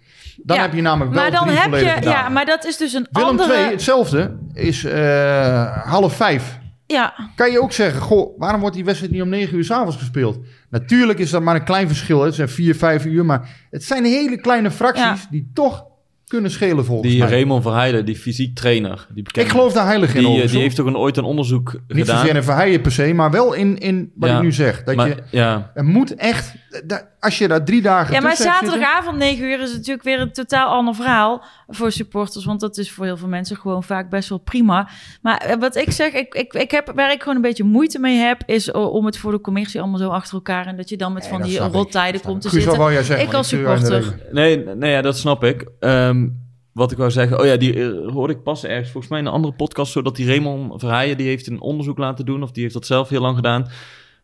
[0.44, 2.22] Dan heb je namelijk wel maar dan heb volledige je, dagen.
[2.24, 3.54] ja, maar dat is dus een Willem andere.
[3.58, 6.60] II, hetzelfde, is eh, half vijf.
[6.86, 9.98] Ja, Kan je ook zeggen, goh, waarom wordt die wedstrijd niet om negen uur s'avonds
[9.98, 10.40] gespeeld?
[10.70, 12.20] Natuurlijk is dat maar een klein verschil.
[12.20, 12.26] hè.
[12.26, 15.28] Het zijn vier, vijf uur, maar het zijn hele kleine fracties Ja.
[15.32, 15.86] die toch
[16.28, 17.30] kunnen schelen volgens Die mij.
[17.30, 19.08] Raymond Verheijden, die fysiek trainer.
[19.14, 20.24] Die bekende, ik geloof daar heilig in.
[20.26, 22.20] die, eh, die heeft toch een, ooit een onderzoek Niet gedaan.
[22.20, 24.36] zozeer in Verheijen per se, maar wel in, in wat Ja.
[24.38, 24.84] ik nu zeg.
[24.84, 26.54] Dat maar, je, ja, er moet echt,
[26.86, 30.32] da- als je daar drie dagen ja maar zaterdagavond 9 uur is natuurlijk weer een
[30.32, 32.46] totaal ander verhaal voor supporters.
[32.46, 34.90] Want dat is voor heel veel mensen gewoon vaak best wel prima.
[35.22, 38.00] Maar eh, wat ik zeg, ik, ik, ik heb, waar ik gewoon een beetje moeite
[38.00, 40.66] mee heb, is o- om het voor de commercie allemaal zo achter elkaar.
[40.66, 42.82] En dat je dan met Nee, van die rottijden komt te Guus, wat zitten.
[42.82, 43.28] wou jij zeggen?
[43.28, 44.16] Ik als supporter.
[44.32, 45.70] nee, nee ja, dat snap ik.
[45.80, 46.28] Ehm,
[46.74, 49.26] wat ik wou zeggen, oh ja, die eh, hoorde ik pas ergens volgens mij in
[49.26, 52.62] een andere podcast, zodat die Raymond Verheijen, die heeft een onderzoek laten doen, of die
[52.62, 53.68] heeft dat zelf heel lang gedaan,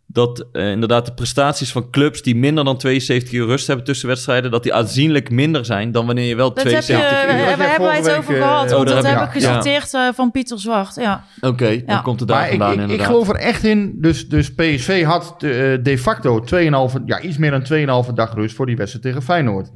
[0.08, 4.08] dat eh, inderdaad de prestaties van clubs die minder dan 72 uur rust hebben tussen
[4.08, 7.42] wedstrijden, dat die aanzienlijk minder zijn dan wanneer je wel Dat heb je, 72 we
[7.42, 7.58] uur...
[7.58, 8.66] Dat hebben wij het over gehad.
[8.66, 9.50] eh, want oh, dat daar heb ik ja.
[9.54, 10.96] geciteerd eh, van Pieter Zwart.
[10.96, 11.24] Ja.
[11.42, 11.82] Oké, Ja.
[11.86, 13.08] dan komt het daar Maar ik, vandaan ik, ik inderdaad.
[13.08, 13.94] geloof er echt in.
[13.96, 18.56] Dus, dus PSV had de, de facto 2,5, ja, iets meer dan 2,5 dag rust
[18.56, 19.72] voor die wedstrijd tegen Feyenoord.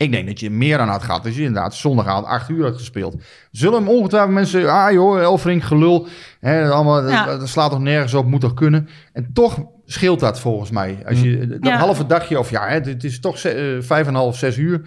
[0.00, 2.76] Ik denk dat je meer aan had gehad als je inderdaad zondagavond 8 uur had
[2.76, 3.22] gespeeld.
[3.50, 6.06] Zullen hem ongetwijfeld mensen ah joh, Elfrink, gelul.
[6.40, 7.24] Hè, allemaal, Ja.
[7.26, 8.88] dat, dat slaat toch nergens op, moet toch kunnen.
[9.12, 10.98] En toch scheelt dat volgens mij.
[11.08, 11.76] Als je dat Ja.
[11.76, 14.80] halve dagje, of ja, hè, het is toch eh, vijf en half, zes uur.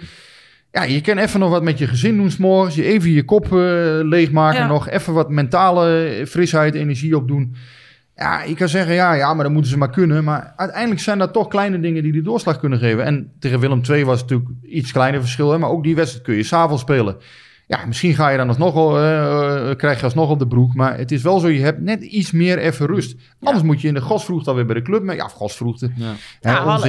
[0.72, 2.76] Ja, je kan even nog wat met je gezin doen s'morgens.
[2.76, 3.51] Je even je kop eh,
[4.01, 4.59] leegmaken.
[4.59, 4.68] Ja.
[4.68, 7.55] Nog even wat mentale frisheid, energie opdoen.
[8.16, 10.24] Ja, je kan zeggen, ja, ja, maar dan moeten ze maar kunnen.
[10.24, 13.05] Maar uiteindelijk zijn dat toch kleine dingen die de doorslag kunnen geven.
[13.05, 15.51] En tegen Willem II was het natuurlijk iets kleiner verschil.
[15.51, 15.57] Hè?
[15.57, 17.18] Maar ook die wedstrijd kun je s'avonds spelen.
[17.68, 20.74] Ja, misschien ga je dan alsnog, eh, eh, krijg je alsnog op de broek.
[20.74, 23.16] Maar het is wel zo, je hebt net iets meer even rust.
[23.43, 25.03] Anders moet je in de godsvroegte alweer bij de club.
[25.03, 25.16] mee.
[25.16, 25.91] Ja, of godsvroegte.
[25.95, 26.05] Ja.
[26.41, 26.82] Ja, Ja, half,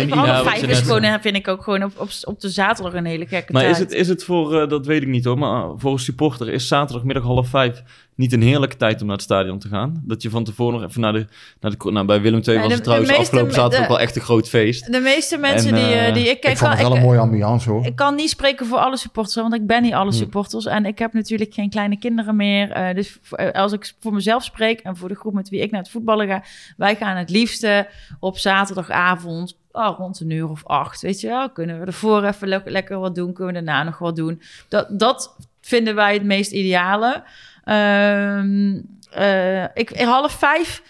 [0.42, 3.52] vijf is gewoon, vind ik ook gewoon op, op, op de zaterdag een hele gekke
[3.52, 3.74] Maar tijd.
[3.74, 6.48] is het, is het voor, eh, dat weet ik niet hoor, maar voor een supporter
[6.48, 7.82] is zaterdagmiddag half vijf
[8.16, 10.02] niet een heerlijke tijd om naar het stadion te gaan?
[10.04, 11.26] Dat je van tevoren nog even naar de,
[11.60, 13.88] naar de nou, bij Willem II Ja, was de- het trouwens meeste- afgelopen zaterdag ook
[13.88, 14.92] wel echt een groot feest.
[14.92, 16.96] De meeste mensen En, die, eh, eh, die ik kijk Ik vond het wel- ik-
[16.96, 17.86] een mooie ambiance hoor.
[17.86, 20.16] Ik kan niet spreken voor alle supporters, want ik ben niet alle Hm.
[20.16, 20.66] supporters.
[20.66, 22.70] En ik heb natuurlijk geen kleine kinderen meer.
[22.70, 23.18] Eh, dus
[23.52, 26.26] als ik voor mezelf spreek en voor de groep met wie ik naar het voetballen
[26.28, 26.42] ga,
[26.76, 27.88] wij gaan het liefste
[28.20, 31.00] op zaterdagavond oh, rond een uur of acht.
[31.00, 33.98] Weet je wel, kunnen we ervoor even le- lekker wat doen, kunnen we daarna nog
[33.98, 34.42] wat doen.
[34.68, 37.22] Dat, dat vinden wij het meest ideale.
[37.64, 40.82] Ehm, eh, ik, half vijf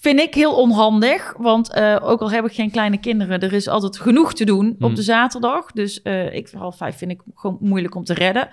[0.00, 1.34] vind ik heel onhandig.
[1.38, 4.70] Want eh, ook al heb ik geen kleine kinderen, er is altijd genoeg te doen
[4.70, 4.94] op Hmm.
[4.94, 5.72] de zaterdag.
[5.72, 8.48] Dus eh, ik, half vijf vind ik gewoon moeilijk om te redden.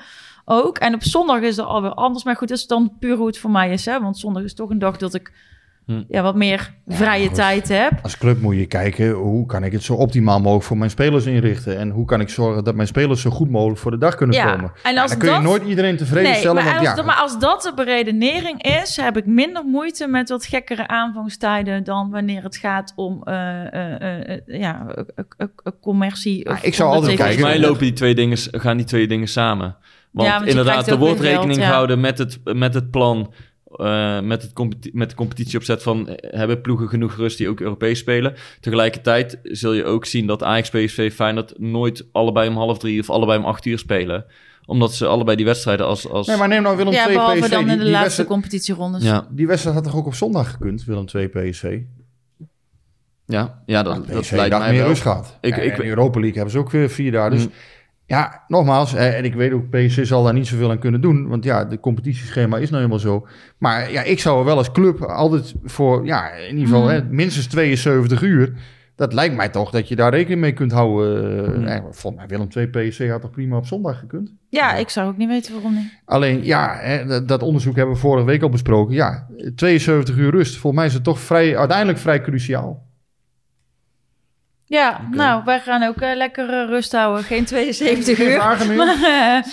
[0.46, 0.78] Ook.
[0.78, 2.24] En op zondag is het alweer anders.
[2.24, 3.86] Maar goed, dat is dan puur hoe het voor mij is.
[3.86, 4.00] Hè?
[4.00, 5.32] Want zondag is toch een dag dat ik
[5.86, 6.06] Hmm.
[6.08, 7.92] ja, wat meer vrije tijd heb.
[8.02, 11.26] Als club moet je kijken, hoe kan ik het zo optimaal mogelijk voor mijn spelers
[11.26, 11.78] inrichten?
[11.78, 14.36] En hoe kan ik zorgen dat mijn spelers zo goed mogelijk voor de dag kunnen
[14.36, 14.72] Ja, komen?
[14.84, 16.56] en Ja, als dan kun je dat- nooit iedereen tevreden Nee, stellen.
[16.64, 20.30] maar want als, ja, maar als dat de beredenering is, heb ik minder moeite met
[20.30, 24.86] wat gekkere aanvangstijden dan wanneer het gaat om eh, eh, eh, ja,
[25.38, 25.46] eh,
[25.82, 26.50] commercie.
[26.62, 29.76] Ik zou altijd kijken- Volgens mij lopen die twee dingen, gaan die twee dingen samen.
[30.12, 31.68] Want, Ja, want je inderdaad, krijgt er ook wordt weer geld, rekening ja.
[31.70, 33.34] gehouden met, het, met het plan,
[33.76, 37.60] eh, met, het competi- met de competitieopzet van eh, hebben ploegen genoeg rust die ook
[37.60, 38.34] Europees spelen.
[38.60, 43.10] Tegelijkertijd zul je ook zien dat Ajax, PSV, Feyenoord nooit allebei om half drie of
[43.10, 44.26] allebei om acht uur spelen.
[44.66, 46.10] Omdat ze allebei die wedstrijden als...
[46.10, 47.50] als Nee, maar neem nou Willem Ja, 2 behalve PSV.
[47.52, 49.04] dan die, in de die laatste wedstrijd, competitierondes.
[49.04, 51.80] ja, die wedstrijd had toch ook op zondag gekund, Willem 2 PSV?
[53.26, 54.88] ja, ja, dat, PSV dat lijkt mij meer wel.
[54.88, 55.38] rust gehad.
[55.42, 57.32] Ik- Ja, ik- en Europa League hebben ze ook weer vier dagen.
[57.32, 57.52] Dus Mm.
[58.12, 61.28] Ja, nogmaals, eh, en ik weet ook, PSV zal daar niet zoveel aan kunnen doen.
[61.28, 63.28] Want ja, de competitieschema is nou helemaal zo.
[63.58, 66.90] Maar ja, ik zou er wel als club altijd voor, ja, in ieder geval Mm.
[66.90, 68.54] hè, minstens 72 uur.
[68.96, 71.60] Dat lijkt mij toch dat je daar rekening mee kunt houden.
[71.60, 71.66] Mm.
[71.68, 74.34] Eh, Volgens mij Willem 2 PSV had toch prima op zondag gekund?
[74.50, 76.00] Ja, ik zou ook niet weten waarom niet.
[76.06, 78.96] Alleen, ja, hè, dat, dat onderzoek hebben we vorige week al besproken.
[78.96, 80.52] Ja, 72 uur rust.
[80.58, 82.90] Volgens mij is het toch vrij, uiteindelijk vrij cruciaal.
[84.72, 87.24] Ja, nou, wij gaan ook eh, lekker eh, rust houden.
[87.24, 88.34] Geen 72 Geen uur.
[88.34, 88.78] vragen meer?
[88.78, 89.44] Maar, eh,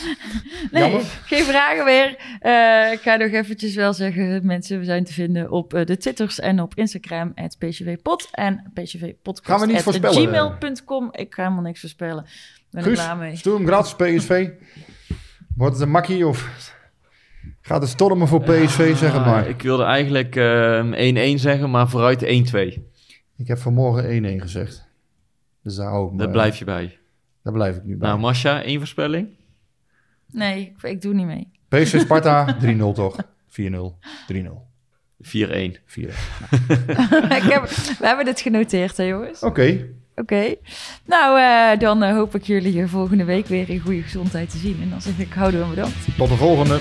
[0.70, 1.00] nee, Jammer.
[1.24, 2.16] geen vragen meer.
[2.40, 6.40] Eh, ik ga nog eventjes wel zeggen, mensen, we zijn te vinden op de Twitters
[6.40, 9.46] en op Instagram, het PCVpod en pcvpodcast.
[9.58, 10.28] Gaan we niet voorspellen?
[10.28, 11.08] gmail.com.
[11.12, 12.26] Ik ga helemaal niks voorspellen.
[12.70, 13.36] Ben ik Guus, klaar mee.
[13.36, 14.48] Sturm Graz, PSV.
[15.56, 16.48] Wordt het een makkie of
[17.62, 19.48] gaat het stormen voor PSV, zeg het maar.
[19.48, 22.26] Ik wilde eigenlijk ehm, 1-1 zeggen, maar vooruit 1-2.
[23.36, 24.87] Ik heb vanmorgen 1-1 gezegd.
[25.62, 26.98] Dus daar, hou ik me- Daar blijf je bij.
[27.42, 28.08] daar blijf ik nu bij.
[28.08, 29.28] Nou, Masha, één voorspelling?
[30.30, 31.50] Nee, ik, ik doe niet mee.
[31.68, 33.16] PSV Sparta, 3-0 toch?
[33.48, 33.62] 4-0,
[34.32, 34.36] 3-0,
[35.22, 35.26] 4-1.
[35.86, 36.08] 4
[37.38, 37.62] ik heb,
[37.98, 39.42] we hebben dit genoteerd, hè jongens?
[39.42, 40.54] Oké, Oké.
[41.04, 44.58] Nou, eh, dan eh, hoop ik jullie hier volgende week weer in goede gezondheid te
[44.58, 44.78] zien.
[44.82, 46.16] En dan zeg ik, houden we bedankt.
[46.16, 46.80] tot de volgende.